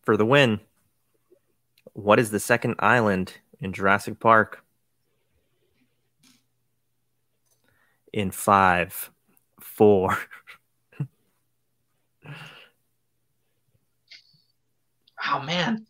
[0.02, 0.60] For the win,
[1.92, 4.62] what is the second island in Jurassic Park?
[8.12, 9.10] In five,
[9.60, 10.18] four,
[15.26, 15.86] Oh man.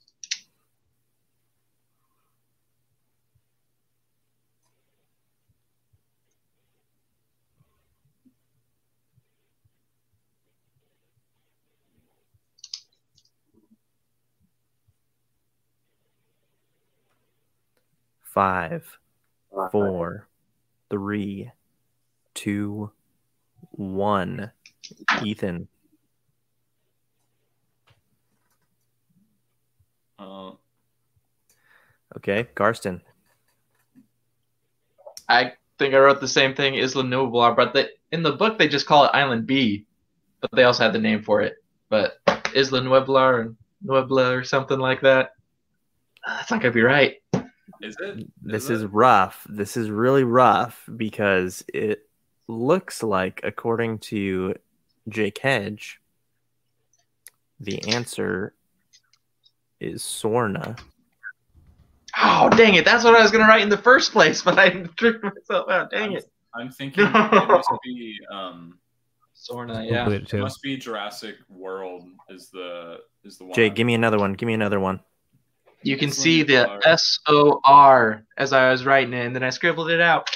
[18.34, 18.98] five,
[19.70, 20.26] four,
[20.90, 21.52] three,
[22.34, 22.90] two,
[23.70, 24.50] one.
[25.22, 25.68] Ethan.
[30.18, 30.52] Uh,
[32.16, 33.00] Okay, Karsten.
[35.28, 38.68] I think I wrote the same thing, Isla Nublar, but the, in the book they
[38.68, 39.86] just call it Island B,
[40.40, 41.56] but they also had the name for it.
[41.88, 42.18] But
[42.54, 43.54] Isla Nueblar or
[43.84, 45.32] Nuebla or something like that.
[46.26, 47.16] That's not gonna be right.
[47.80, 48.28] is it?
[48.42, 48.74] This it?
[48.74, 49.44] is rough.
[49.48, 52.08] This is really rough because it
[52.46, 54.54] looks like, according to
[55.08, 56.00] Jake Hedge,
[57.60, 58.54] the answer
[59.80, 60.78] is Sorna.
[62.16, 62.84] Oh dang it!
[62.84, 65.90] That's what I was gonna write in the first place, but I tricked myself out.
[65.90, 66.24] Dang it.
[66.54, 68.78] I'm thinking it must be um
[69.34, 70.08] Sorna, yeah.
[70.08, 73.54] it it must be Jurassic World is the is the one.
[73.54, 74.34] Jake, give me another one.
[74.34, 75.00] Give me another one.
[75.82, 79.50] You can see the S O R as I was writing it, and then I
[79.50, 80.30] scribbled it out.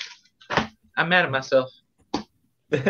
[0.96, 1.70] I'm mad at myself.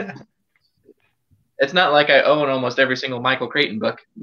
[1.59, 4.01] It's not like I own almost every single Michael Crichton book.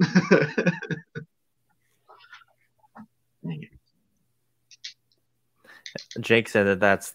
[6.20, 7.14] Jake said that that's.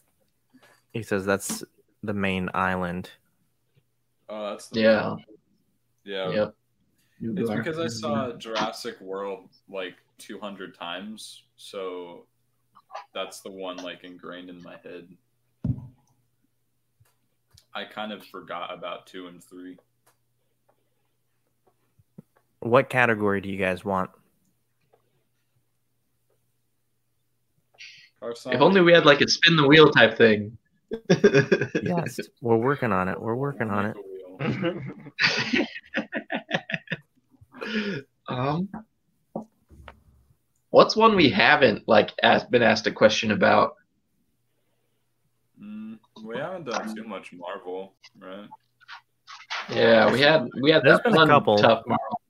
[0.94, 1.64] He says that's
[2.03, 3.10] the main island.
[4.30, 5.15] Oh, that's the yeah.
[6.03, 6.30] yeah.
[6.30, 6.56] Yep.
[7.22, 12.26] It's because I saw Jurassic World like 200 times, so
[13.14, 15.07] that's the one like ingrained in my head.
[17.73, 19.78] I kind of forgot about two and three.
[22.60, 24.11] What category do you guys want?
[28.22, 30.57] Karsten, If only we had like a spin the wheel type thing.
[31.10, 33.19] Yes, we're working on it.
[33.19, 33.98] We're working on it.
[38.27, 38.69] um,
[40.69, 43.76] what's one we haven't like asked, been asked a question about?
[45.61, 48.48] Mm, we haven't done too much Marvel, right?
[49.69, 51.57] Yeah, we had we had There's that been a couple.
[51.57, 52.22] tough Marvel.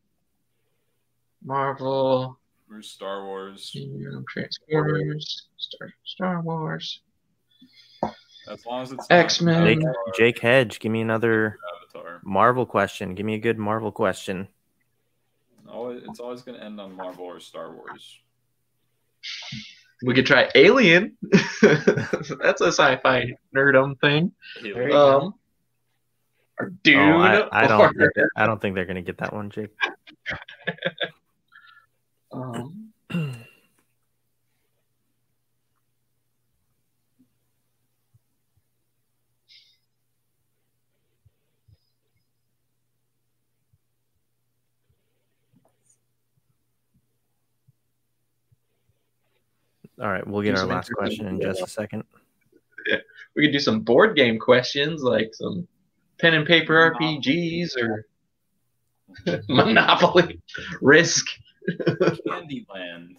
[1.43, 2.38] Marvel,
[2.72, 3.76] Or Star Wars.
[4.30, 7.02] Transformers, Star, Star Wars.
[8.49, 9.65] As long as it's X-Men.
[9.65, 9.85] Jake,
[10.18, 11.57] Jake Hedge, give me another
[11.93, 12.22] Avatar.
[12.23, 13.14] Marvel question.
[13.14, 14.48] Give me a good Marvel question.
[15.69, 18.19] Always, it's always going to end on Marvel or Star Wars.
[20.03, 21.18] We could try Alien.
[21.61, 24.31] That's a sci-fi nerdum thing.
[24.64, 25.35] There Um, go.
[26.60, 26.99] or Dune.
[26.99, 27.95] Oh, I, I don't.
[28.02, 29.69] or- I don't think they're gonna get that one, Jake.
[32.32, 32.91] um,
[50.02, 52.03] All right, we'll get our last question in just a second.
[53.36, 55.68] we could do some board game questions, like some
[56.20, 58.08] pen and paper RPGs or
[59.49, 60.41] Monopoly,
[60.82, 61.28] Risk.
[62.28, 63.16] Candyland.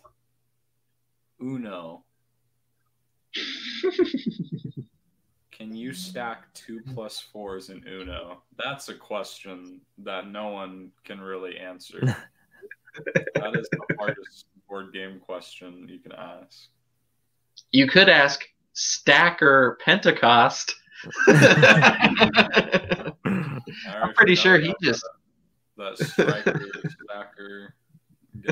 [1.41, 2.05] Uno.
[5.51, 8.43] Can you stack two plus fours in Uno?
[8.63, 12.01] That's a question that no one can really answer.
[12.05, 16.69] that is the hardest board game question you can ask.
[17.71, 20.75] You could ask Stacker Pentecost.
[21.29, 23.15] I'm
[24.15, 25.07] pretty sure he just
[25.77, 26.71] that, that striker
[27.05, 27.75] stacker.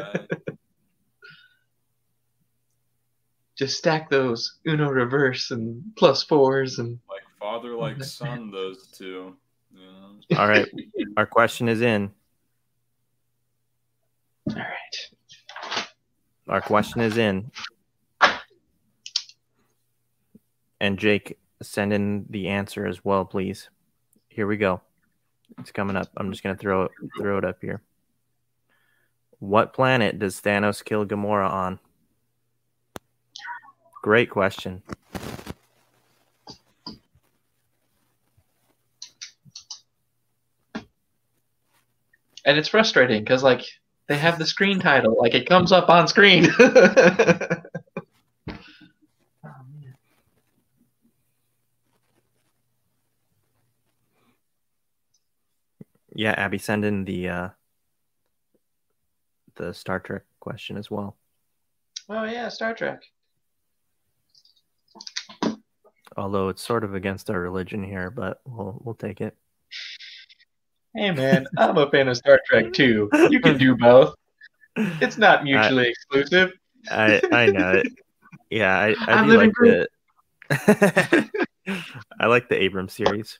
[3.57, 9.37] just stack those Uno reverse and plus fours and Like father, like son, those two.
[9.75, 10.39] Yeah.
[10.39, 10.67] All right,
[11.17, 12.11] our question is in.
[14.49, 15.11] all right.
[16.49, 17.51] Our question is in.
[20.81, 23.69] And Jake, send in the answer as well, please.
[24.29, 24.81] Here we go.
[25.59, 26.09] It's coming up.
[26.17, 27.83] I'm just gonna throw it throw it up here.
[29.41, 31.81] What planet does Thanos kill Gamora on?
[34.03, 34.83] Great question.
[42.47, 43.65] And it's frustrating because like
[44.09, 46.49] they have the screen title, like it comes up on screen.
[56.13, 57.49] Yeah, Abby, send in the uh
[59.61, 61.17] the Star Trek question as well.
[62.09, 63.03] oh yeah, Star Trek.
[66.17, 69.37] Although it's sort of against our religion here, but we'll we'll take it.
[70.97, 73.09] Hey man, I'm a fan of Star Trek too.
[73.31, 74.15] You can do both.
[74.77, 76.53] It's not mutually exclusive.
[76.91, 77.89] I I know it.
[78.49, 79.89] Yeah, I, I do like the
[82.19, 83.39] I like the Abrams series.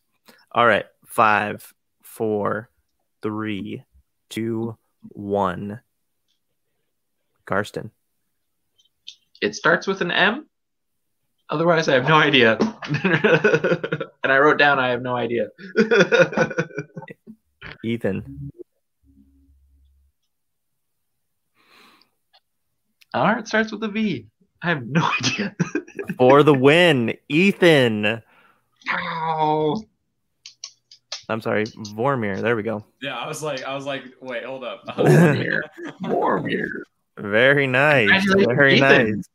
[0.53, 1.73] All right, five,
[2.03, 2.71] four,
[3.23, 3.83] three,
[4.29, 4.77] two,
[5.09, 5.81] one.
[7.51, 7.91] Karsten.
[9.43, 10.47] It starts with an M.
[11.49, 12.57] Otherwise, I have no idea.
[14.23, 15.49] and I wrote down I have no idea.
[17.85, 18.53] Ethan.
[23.13, 24.29] All right, it starts with a V.
[24.63, 25.57] I have no idea.
[26.19, 28.23] For the win, Ethan.
[28.93, 29.83] Ow.
[31.29, 32.41] I'm sorry, Vormir.
[32.41, 32.85] There we go.
[33.03, 34.87] Yeah, I was like, I was like, wait, hold up.
[34.87, 35.63] Vormir.
[36.01, 36.69] Boromir.
[37.21, 38.25] Very nice.
[38.35, 39.11] Very Ethan.
[39.17, 39.29] nice.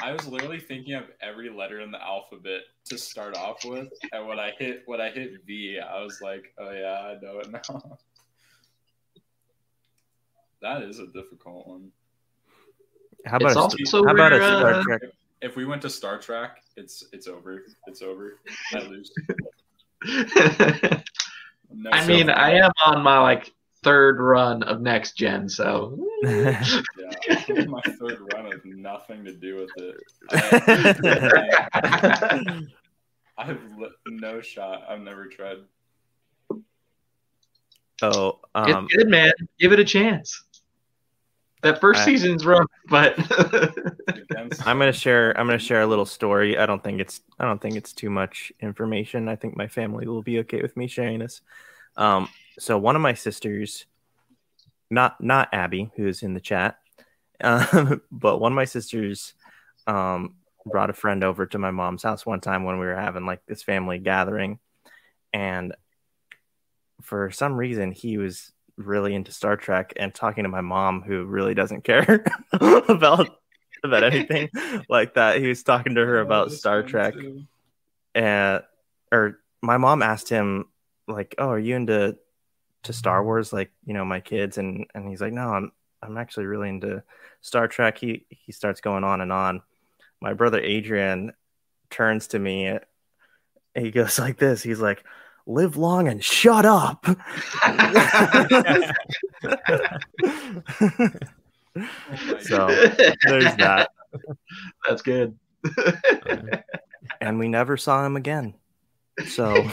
[0.00, 4.28] I was literally thinking of every letter in the alphabet to start off with, and
[4.28, 7.50] when I hit when I hit V, I was like, oh yeah, I know it
[7.50, 7.60] now.
[10.62, 11.90] that is a difficult one.
[13.26, 15.00] How about It's a, also how about a where, Star uh, Trek?
[15.42, 17.64] If we went to Star Trek, it's it's over.
[17.86, 18.38] It's over.
[18.74, 19.12] I lose.
[21.70, 26.62] No I mean, I am on my like third run of next gen, so Yeah,
[27.66, 29.96] my third run has nothing to do with it.
[30.30, 32.62] I,
[33.38, 33.58] I have
[34.06, 34.84] no shot.
[34.88, 35.58] I've never tried.
[38.02, 39.32] oh, um, it's good, man.
[39.60, 40.42] Give it a chance.
[41.62, 43.14] That first I- season's rough, but
[44.66, 45.38] I'm gonna share.
[45.38, 46.58] I'm gonna share a little story.
[46.58, 47.20] I don't think it's.
[47.38, 49.28] I don't think it's too much information.
[49.28, 51.40] I think my family will be okay with me sharing this.
[51.96, 52.28] Um,
[52.58, 53.86] so one of my sisters,
[54.90, 56.78] not not Abby, who's in the chat,
[57.40, 59.34] um, but one of my sisters,
[59.86, 60.34] um,
[60.66, 63.44] brought a friend over to my mom's house one time when we were having like
[63.46, 64.58] this family gathering,
[65.32, 65.74] and
[67.02, 71.24] for some reason he was really into Star Trek and talking to my mom, who
[71.24, 73.38] really doesn't care about
[73.84, 74.48] about anything
[74.88, 75.40] like that.
[75.40, 77.44] He was talking to her about Star Trek, too.
[78.14, 78.62] and
[79.12, 80.66] or my mom asked him
[81.06, 82.16] like, "Oh, are you into
[82.88, 86.18] to Star Wars like you know my kids?" And and he's like, "No, I'm I'm
[86.18, 87.02] actually really into
[87.40, 89.62] Star Trek." He he starts going on and on.
[90.20, 91.32] My brother Adrian
[91.90, 92.78] turns to me.
[93.74, 94.62] He goes like this.
[94.62, 95.04] He's like,
[95.48, 97.04] live long and shut up.
[97.06, 97.16] so
[103.24, 103.88] there's that.
[104.88, 105.36] That's good.
[107.20, 108.54] And we never saw him again.
[109.26, 109.68] So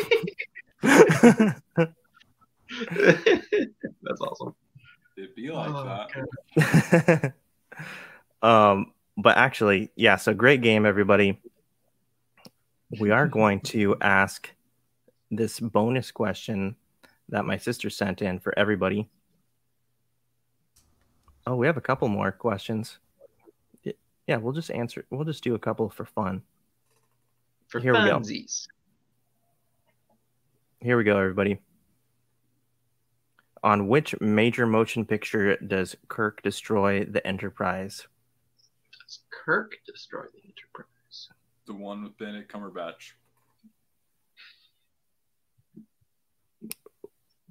[2.92, 4.56] That's awesome.
[5.18, 6.08] It'd be like Oh,
[6.56, 7.34] that.
[8.42, 11.40] um, but actually, yeah, so great game, everybody.
[13.00, 14.50] We are going to ask
[15.32, 16.76] this bonus question
[17.30, 19.10] that my sister sent in for everybody.
[21.48, 23.00] Oh, we have a couple more questions.
[24.28, 25.06] Yeah, we'll just answer.
[25.12, 26.42] We'll just do a couple for fun.
[27.68, 28.22] For Here we go.
[30.82, 31.60] Here we go, everybody.
[33.66, 38.06] On which major motion picture does Kirk destroy the Enterprise?
[39.02, 41.30] Does Kirk destroy the Enterprise?
[41.66, 43.14] The one with Benedict Cumberbatch.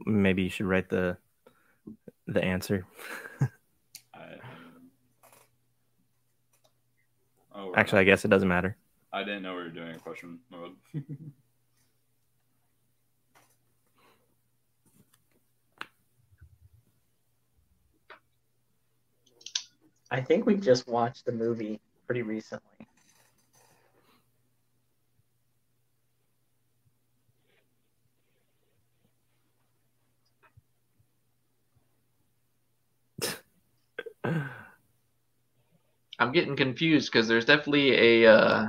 [0.07, 1.17] Maybe you should write the
[2.29, 2.87] the answer.
[4.15, 4.37] I,
[7.57, 8.77] oh, we're Actually, I guess it doesn't matter.
[9.13, 10.77] I didn't know we were doing a question mode.
[20.15, 22.87] I think we just watched the movie pretty recently.
[36.21, 38.67] I'm getting confused because there's definitely a uh,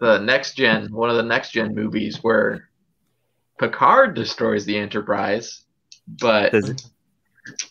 [0.00, 2.68] the next gen, one of the next gen movies where
[3.58, 5.64] Picard destroys the Enterprise,
[6.06, 6.74] but Does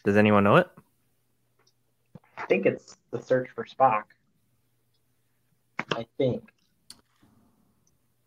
[0.03, 0.67] Does anyone know it?
[2.47, 4.03] I think it's the search for Spock.
[5.93, 6.43] I think.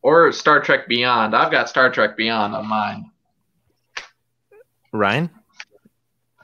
[0.03, 1.35] or Star Trek Beyond.
[1.35, 3.11] I've got Star Trek Beyond on mine.
[4.93, 5.31] Ryan,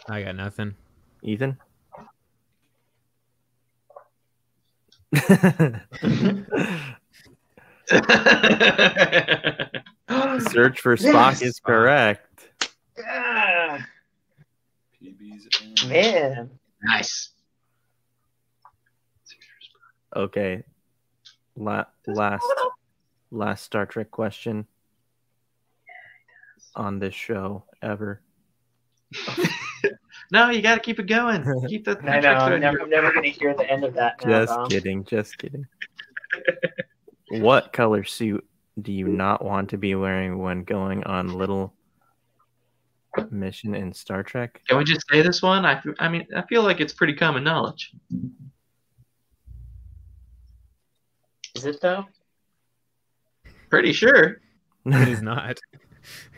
[0.09, 0.75] I got nothing.
[1.23, 1.59] Ethan.
[10.51, 11.43] Search for Spock Yes.
[11.43, 12.49] is correct.
[13.09, 13.79] Ah,
[15.01, 15.47] PB's
[15.85, 15.89] in.
[15.89, 16.51] man.
[16.83, 17.31] nice.
[20.17, 20.65] Okay.
[21.57, 22.45] La- last
[23.31, 24.67] last Star Trek question
[26.75, 28.21] on this show ever.
[30.33, 31.45] No, you got to keep it going.
[31.69, 31.99] Keep the.
[32.05, 32.31] I know.
[32.31, 34.41] I'm never, I'm never going to hear the end of that now.
[34.41, 34.69] Just Dom.
[34.69, 35.67] kidding, just kidding.
[37.31, 38.45] what color suit
[38.81, 41.75] do you not want to be wearing when going on little
[43.31, 44.61] mission in Star Trek?
[44.69, 45.65] Can we just say this one?
[45.65, 47.93] I, f- I mean, I feel like it's pretty common knowledge.
[51.57, 52.05] Is it though?
[53.71, 54.41] Pretty sure.
[54.85, 55.59] It is not.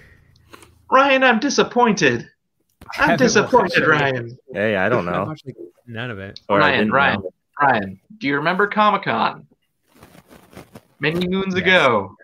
[0.90, 2.28] Ryan, I'm disappointed.
[2.99, 3.86] I I'm disappointed.
[3.86, 4.39] Ryan.
[4.53, 5.35] Hey, I don't know.
[5.86, 6.40] none of it.
[6.49, 7.31] Or Ryan, Ryan, know.
[7.61, 9.47] Ryan, do you remember Comic Con?
[11.01, 11.62] Many moons Yes.
[11.65, 12.15] ago,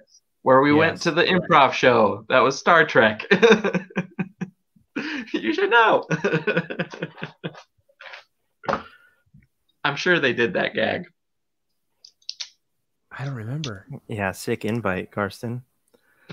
[0.42, 3.26] where we went to the improv show that was Star Trek.
[5.34, 6.06] you should know.
[9.84, 11.04] I'm sure they did that gag.
[13.16, 13.86] I don't remember.
[14.08, 15.62] Yeah, sick invite, Karsten.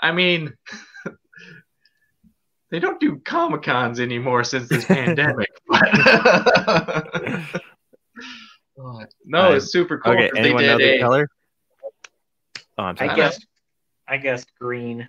[0.00, 0.52] I mean,
[2.70, 5.48] they don't do Comic Cons anymore since this pandemic.
[9.24, 10.12] no, it's super cool.
[10.12, 11.28] Okay, 'cause anyone they know the a, color?
[12.78, 13.38] Oh, I'm I guess.
[14.06, 15.08] I guessed green.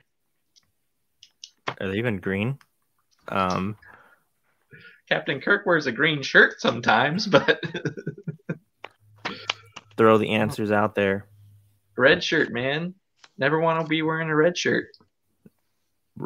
[1.79, 2.57] Are they even green?
[3.27, 3.75] Um,
[5.09, 7.61] Captain Kirk wears a green shirt sometimes, but
[9.97, 11.27] throw the answers out there.
[11.97, 12.93] red shirt, man.
[13.37, 14.87] Never want to be wearing a red shirt.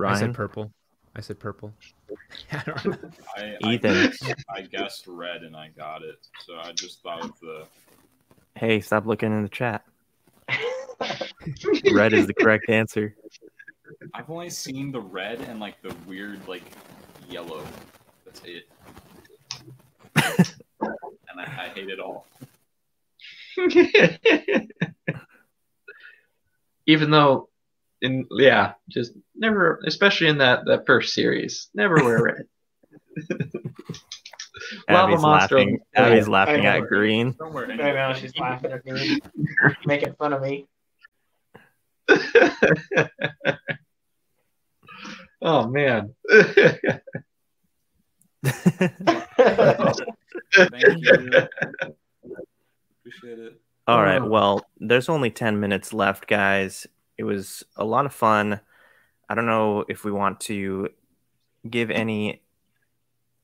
[0.04, 0.72] I said purple.
[1.16, 1.74] I said purple.
[2.52, 3.10] I don't know.
[3.38, 4.14] I, Ethan.
[4.24, 6.28] I, I guessed red and I got it.
[6.46, 7.66] So I just thought of the.
[8.56, 9.84] hey, stop looking in the chat.
[11.94, 13.16] Red is the correct answer.
[14.14, 16.64] I've only seen the red and like the weird like
[17.30, 17.64] yellow.
[18.26, 18.68] That's it.
[21.30, 22.28] and I, I hate it all.
[26.86, 27.50] Even though,
[28.02, 32.46] in yeah, just never, especially in that that first series, never wear red.
[34.90, 35.56] Lava Abby's Monster.
[35.56, 35.80] laughing.
[35.96, 36.70] Abby's I laughing know.
[36.70, 37.36] at green.
[37.38, 39.20] Don't wear I any know she's laughing at green,
[39.86, 40.68] making fun of me.
[45.42, 46.16] oh man.
[50.54, 51.48] Thank you.
[53.10, 53.62] Appreciate it.
[53.88, 54.24] All right.
[54.24, 56.86] Well, there's only 10 minutes left, guys.
[57.18, 58.60] It was a lot of fun.
[59.28, 60.90] I don't know if we want to
[61.68, 62.44] give any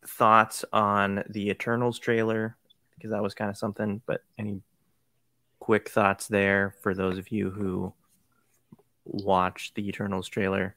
[0.07, 2.57] thoughts on the Eternals trailer
[2.95, 4.61] because that was kind of something, but any
[5.59, 7.91] quick thoughts there for those of you who
[9.03, 10.75] watched the Eternals trailer?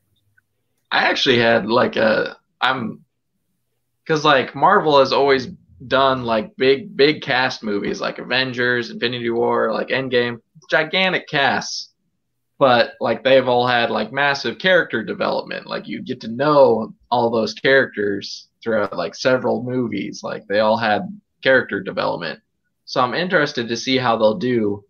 [0.90, 3.04] I actually had like a I'm
[4.02, 5.48] because like Marvel has always
[5.86, 10.40] done like big big cast movies like Avengers, Infinity War, like Endgame,
[10.70, 11.90] gigantic casts.
[12.58, 15.66] But like they've all had like massive character development.
[15.68, 20.22] Like you get to know all those characters throughout like several movies.
[20.24, 21.02] Like they all had
[21.42, 22.40] character development.
[22.84, 24.84] So I'm interested to see how they'll do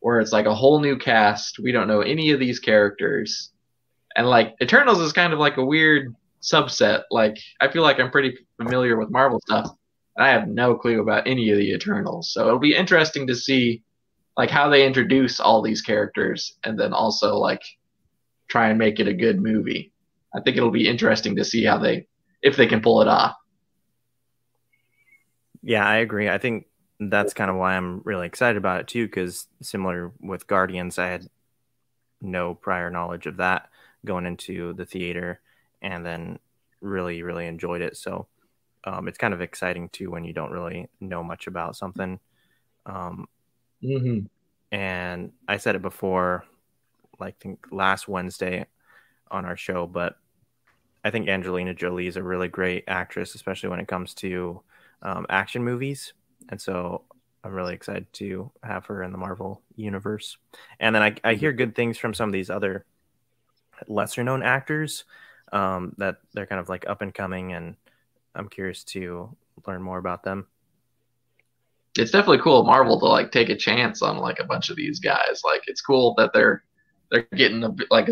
[0.00, 1.58] where it's like a whole new cast.
[1.58, 3.52] We don't know any of these characters.
[4.16, 7.04] And like Eternals is kind of like a weird subset.
[7.10, 9.70] Like I feel like I'm pretty familiar with Marvel stuff.
[10.16, 12.32] I have no clue about any of the Eternals.
[12.32, 13.82] So it'll be interesting to see
[14.36, 17.62] like how they introduce all these characters and then also like
[18.48, 19.92] try and make it a good movie.
[20.34, 22.06] I think it'll be interesting to see how they
[22.42, 23.34] if they can pull it off.
[25.62, 26.28] Yeah, I agree.
[26.28, 26.66] I think
[27.00, 31.06] that's kind of why I'm really excited about it too, because similar with Guardians, I
[31.06, 31.28] had
[32.20, 33.68] no prior knowledge of that
[34.04, 35.40] going into the theater
[35.80, 36.38] and then
[36.80, 37.96] really, really enjoyed it.
[37.96, 38.26] So
[38.84, 42.20] um, it's kind of exciting too when you don't really know much about something.
[42.86, 43.28] Um,
[43.82, 44.26] Mm-hmm.
[44.72, 46.44] and I said it before,
[47.20, 48.66] like I think last Wednesday
[49.30, 50.16] on our show, but
[51.04, 54.62] I think Angelina Jolie is a really great actress, especially when it comes to
[55.02, 56.14] um, action movies,
[56.48, 57.04] and so
[57.44, 60.38] I'm really excited to have her in the Marvel universe.
[60.80, 62.86] And then I, I hear good things from some of these other
[63.88, 65.04] lesser known actors
[65.52, 67.76] um, that they're kind of like up and coming, and
[68.34, 69.36] I'm curious to
[69.66, 70.46] learn more about them.
[71.96, 74.98] it's definitely cool Marvel to like take a chance on like a bunch of these
[74.98, 75.42] guys.
[75.44, 76.64] Like it's cool that they're
[77.10, 78.08] they're getting a like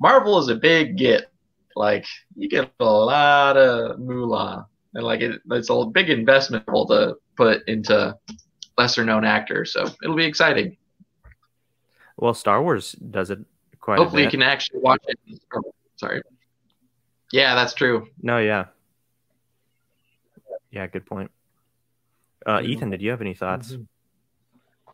[0.00, 1.30] Marvel is a big get.
[1.74, 7.16] Like you get a lot of moolah, and like it, it's a big investment to
[7.36, 8.16] put into
[8.78, 9.72] lesser known actors.
[9.72, 10.76] So it'll be exciting.
[12.16, 13.40] Well, Star Wars does it
[13.78, 15.18] quite Hopefully you can actually watch it.
[15.54, 15.62] oh,
[15.96, 16.22] sorry.
[17.30, 18.08] Yeah, that's true.
[18.22, 18.66] No, yeah.
[20.76, 21.30] Yeah, good point.
[22.44, 22.60] Uh.
[22.62, 23.78] Ethan, did you have any thoughts?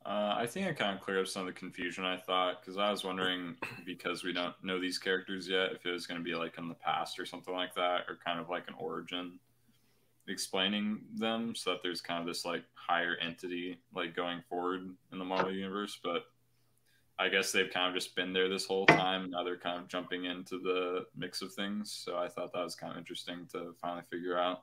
[0.06, 2.78] Uh, I think I kind of cleared up some of the confusion I thought because
[2.78, 6.24] I was wondering because we don't know these characters yet if it was going to
[6.24, 9.40] be like in the past or something like that or kind of like an origin
[10.28, 15.18] explaining them so that there's kind of this like higher entity like going forward in
[15.18, 16.26] the Marvel universe but
[17.18, 19.88] I guess they've kind of just been there this whole time now they're kind of
[19.88, 23.74] jumping into the mix of things so I thought that was kind of interesting to
[23.80, 24.62] finally figure out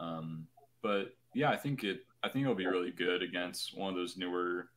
[0.00, 0.46] um,
[0.82, 4.16] but yeah I think it I think it'll be really good against one of those
[4.16, 4.68] newer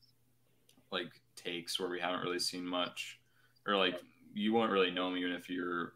[0.91, 3.19] like takes where we haven't really seen much
[3.65, 3.95] or like
[4.33, 5.93] you won't really know them even if you're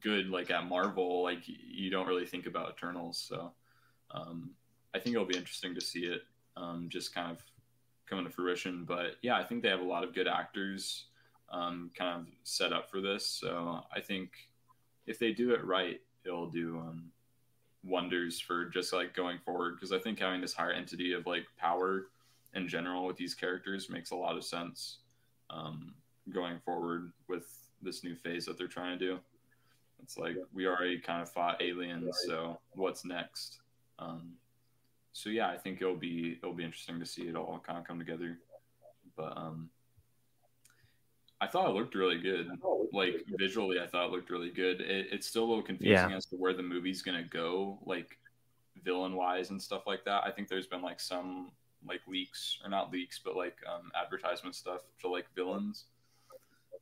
[0.00, 3.18] good like at Marvel like you don't really think about Eternals.
[3.28, 3.52] So
[4.10, 4.50] um,
[4.94, 6.22] I think it'll be interesting to see it
[6.56, 7.38] um, just kind of
[8.06, 8.84] come to fruition.
[8.84, 11.06] But yeah I think they have a lot of good actors
[11.50, 13.26] um, kind of set up for this.
[13.26, 14.30] So I think
[15.06, 17.10] if they do it right it'll do um,
[17.84, 21.46] wonders for just like going forward because I think having this higher entity of like
[21.58, 22.06] power
[22.54, 24.98] in general with these characters makes a lot of sense
[25.50, 25.94] um,
[26.32, 27.44] going forward with
[27.82, 29.18] this new phase that they're trying to do.
[30.02, 33.60] It's like we already kind of fought aliens, so what's next?
[33.98, 34.32] Um,
[35.12, 37.86] so yeah, I think it'll be it'll be interesting to see it all kind of
[37.86, 38.38] come together.
[39.16, 39.70] But um,
[41.42, 42.48] I thought it looked really good.
[42.92, 44.80] Like visually, I thought it looked really good.
[44.80, 46.16] It, it's still a little confusing Yeah.
[46.16, 48.16] as to where the movie's gonna go, like
[48.84, 50.22] villain wise and stuff like that.
[50.24, 51.50] I think there's been like some
[51.84, 55.86] like leaks or not leaks, but like um, advertisement stuff to like villains.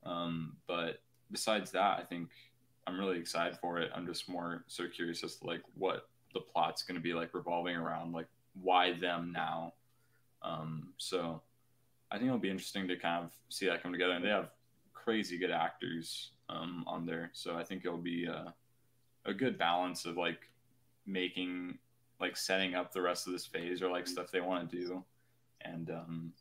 [0.04, 1.00] Um, but
[1.32, 2.28] besides that, I think
[2.86, 3.90] I'm really excited for it.
[3.94, 7.32] I'm just more so curious as to like what the plot's going to be like
[7.32, 8.28] revolving around, like
[8.62, 9.72] why them now.
[10.42, 11.40] Um, so
[12.10, 14.12] I think it'll be interesting to kind of see that come together.
[14.12, 14.50] And they have
[14.92, 18.54] crazy good actors um, on there, so I think it'll be a,
[19.24, 20.48] a good balance of like
[21.06, 21.78] making
[22.20, 25.02] like setting up the rest of this phase or like stuff they want to do
[25.62, 26.32] and um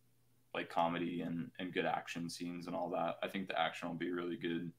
[0.54, 3.96] like comedy and and good action scenes and all that i think the action will
[3.96, 4.70] be really good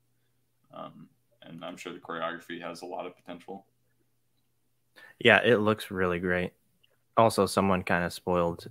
[0.74, 1.08] um
[1.42, 3.64] and i'm sure the choreography has a lot of potential
[5.18, 6.52] Yeah, it looks really great.
[7.16, 8.68] Also, someone kind of spoiled,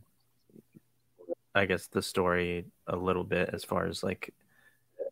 [1.59, 4.33] I guess, the story a little bit as far as like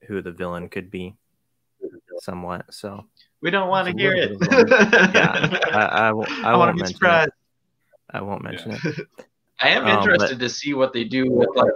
[0.08, 1.16] who the villain could be,
[2.22, 2.74] somewhat.
[2.74, 3.06] So
[3.42, 4.32] We don't want to hear it.
[5.14, 6.96] yeah, I, I, won't- I, I want won't to be mention it.
[6.96, 7.32] surprised.
[8.12, 8.80] I won't mention Yeah.
[8.86, 9.08] it.
[9.60, 11.74] I am Um, interested to see what they do with like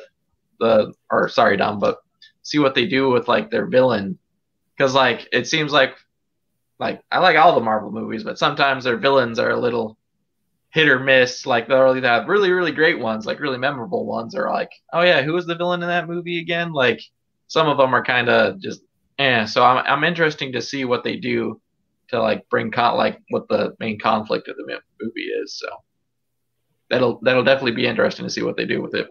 [0.59, 1.97] the or sorry Dom, but
[2.43, 4.17] see what they do with like their villain
[4.77, 5.95] because like it seems like
[6.79, 9.97] like I like all the Marvel movies, but sometimes their villains are a little
[10.71, 11.45] hit or miss.
[11.45, 15.01] Like they'll really have really really great ones, like really memorable ones, are like oh
[15.01, 16.73] yeah, who was the villain in that movie again?
[16.73, 17.01] Like
[17.47, 18.81] some of them are kind of just
[19.19, 19.45] eh.
[19.45, 21.61] So I'm I'm interesting to see what they do
[22.09, 25.59] to like bring con like what the main conflict of the movie is.
[25.59, 25.67] So
[26.89, 29.07] that'll that'll definitely be interesting to see what they do with it.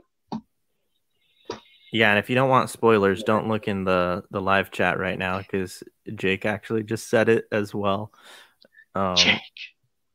[1.92, 5.18] Yeah, and if you don't want spoilers, don't look in the the live chat right
[5.18, 5.82] now because
[6.14, 8.12] Jake actually just said it as well.
[8.94, 9.40] Um, Jake.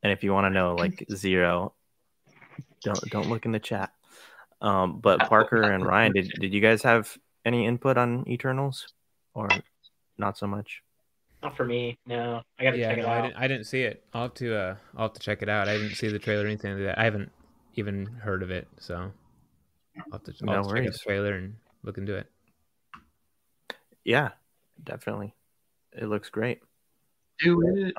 [0.03, 1.73] And if you want to know like zero,
[2.83, 3.91] don't don't look in the chat.
[4.61, 8.87] Um, but Parker and Ryan, did did you guys have any input on Eternals,
[9.33, 9.49] or
[10.17, 10.81] not so much?
[11.43, 11.97] Not for me.
[12.07, 13.21] No, I gotta Yeah, check it no, I out.
[13.23, 13.37] didn't.
[13.37, 14.03] I didn't see it.
[14.13, 14.55] I'll have to.
[14.55, 15.67] Uh, I'll have to check it out.
[15.67, 16.99] I didn't see the trailer or anything like that.
[16.99, 17.31] I haven't
[17.75, 19.11] even heard of it, so
[19.97, 22.31] I'll have to, I'll No have to check out the trailer and look into it.
[24.03, 24.29] Yeah,
[24.83, 25.35] definitely.
[25.91, 26.61] It looks great.
[27.39, 27.95] Do it.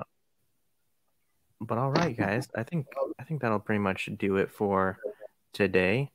[1.61, 2.87] But all right, guys, I think
[3.19, 4.99] I think that'll pretty much do it for
[5.53, 6.11] today.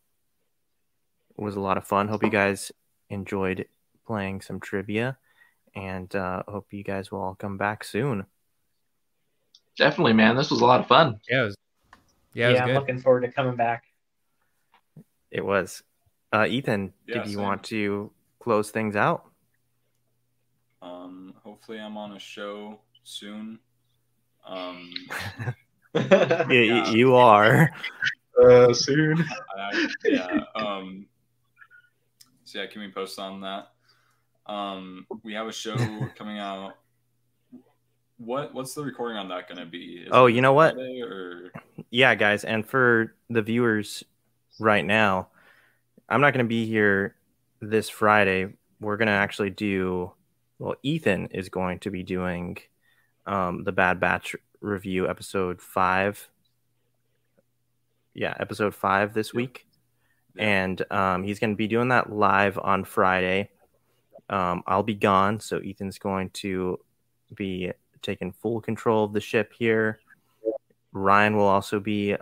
[1.38, 2.08] It was a lot of fun.
[2.08, 2.72] Hope you guys
[3.10, 3.66] enjoyed
[4.06, 5.18] playing some trivia,
[5.76, 8.26] and uh, hope you guys will all come back soon.
[9.78, 10.36] Definitely, man.
[10.36, 11.20] This was a lot of fun.
[11.30, 11.56] Yeah, it was.
[12.34, 12.76] Yeah, it was I'm good.
[12.76, 13.84] looking forward to coming back.
[15.32, 15.82] It was.
[16.34, 17.44] Uh, Ethan, Yeah, did you same.
[17.44, 19.26] want to close things out?
[20.82, 23.60] Um, hopefully, I'm on a show soon.
[24.46, 24.92] Um,
[25.94, 26.92] Yeah, Yeah.
[26.92, 27.70] you are.
[28.42, 29.24] Uh, soon.
[29.58, 30.28] I, yeah.
[30.56, 31.06] Um,
[32.46, 33.72] so yeah, can we post on that?
[34.46, 35.76] Um, we have a show
[36.18, 36.78] coming out.
[38.18, 40.04] What what's the recording on that gonna be?
[40.06, 40.78] Is Oh, you know what?
[40.78, 41.52] Or
[41.90, 44.04] yeah, guys, and for the viewers
[44.60, 45.28] right now,
[46.08, 47.16] I'm not going to be here
[47.62, 48.54] this Friday.
[48.80, 50.12] We're going to actually do,
[50.60, 52.58] well, Ethan is going to be doing
[53.26, 56.30] um, the Bad Batch review episode five.
[58.14, 59.66] Yeah, episode five this week.
[60.36, 60.64] Yeah.
[60.64, 63.50] And um, he's going to be doing that live on Friday.
[64.30, 66.80] Um, I'll be gone, so Ethan's going to
[67.36, 67.72] be
[68.02, 70.00] taking full control of the ship here.
[70.94, 72.16] Ryan will also be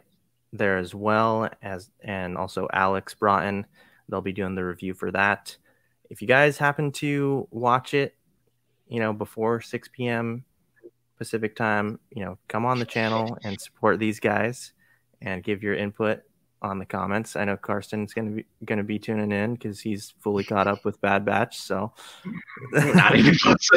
[0.51, 3.65] there as well as and also Alex Broughton.
[4.07, 5.55] They'll be doing the review for that.
[6.09, 8.15] If you guys happen to watch it,
[8.87, 10.43] you know, before 6 p.m.
[11.19, 14.73] Pacific time, you know, come on the channel and support these guys
[15.21, 16.21] and give your input
[16.61, 17.35] on the comments.
[17.35, 20.99] I know Karsten's gonna be gonna be tuning in because he's fully caught up with
[21.01, 21.59] Bad Batch.
[21.59, 21.93] So
[22.73, 23.69] Not even close.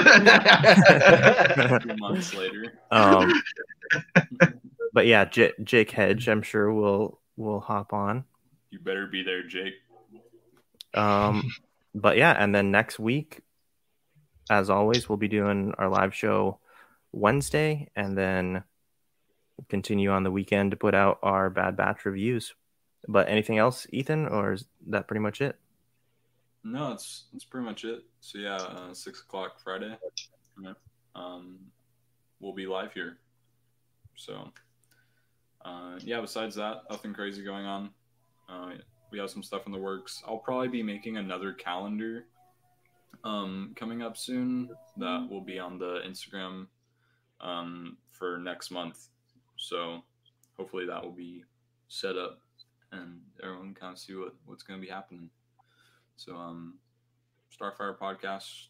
[1.82, 2.72] two months later.
[2.90, 3.32] um,
[4.92, 8.24] but yeah, J- Jake Hedge, I'm sure will will hop on.
[8.70, 9.74] You better be there, Jake.
[10.94, 11.50] Um,
[11.94, 13.40] but yeah, and then next week,
[14.50, 16.58] as always, we'll be doing our live show
[17.12, 18.64] Wednesday, and then
[19.68, 22.54] continue on the weekend to put out our Bad Batch reviews.
[23.08, 25.58] But anything else, Ethan, or is that pretty much it?
[26.64, 28.04] No, that's that's pretty much it.
[28.20, 29.96] So yeah, uh, six o'clock Friday.
[31.14, 31.58] Um,
[32.40, 33.18] we'll be live here.
[34.14, 34.52] So,
[35.64, 36.20] uh, yeah.
[36.20, 37.90] Besides that, nothing crazy going on.
[38.48, 38.72] Uh,
[39.10, 40.22] we have some stuff in the works.
[40.26, 42.26] I'll probably be making another calendar
[43.24, 44.70] um, coming up soon.
[44.96, 46.66] That will be on the Instagram
[47.42, 49.08] um, for next month.
[49.56, 50.02] So,
[50.56, 51.44] hopefully, that will be
[51.88, 52.40] set up
[52.92, 55.30] and everyone can kind of see what, what's going to be happening.
[56.16, 56.74] So, um,
[57.58, 58.68] Starfighter Podcast,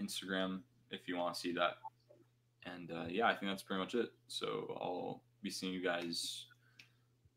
[0.00, 1.74] Instagram, if you want to see that.
[2.66, 4.12] And uh, yeah, I think that's pretty much it.
[4.26, 6.46] So I'll be seeing you guys.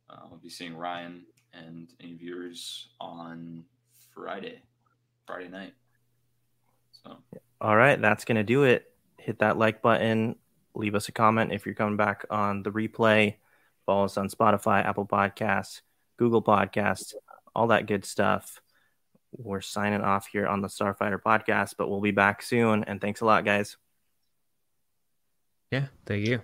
[0.09, 3.65] Uh, I'll be seeing Ryan and any viewers on
[4.13, 4.61] Friday,
[5.25, 5.73] Friday night.
[7.03, 7.17] So
[7.59, 8.93] All right, that's gonna do it.
[9.27, 10.37] Hit that like button.
[10.73, 13.35] Leave us a comment if you're coming back on the replay.
[13.85, 15.81] Follow us on Spotify, Apple Podcasts,
[16.15, 17.13] Google Podcasts,
[17.53, 18.61] all that good stuff.
[19.33, 22.85] We're signing off here on the Starfighter podcast, but we'll be back soon.
[22.85, 23.75] And thanks a lot, guys.
[25.71, 26.39] Yeah, thank you.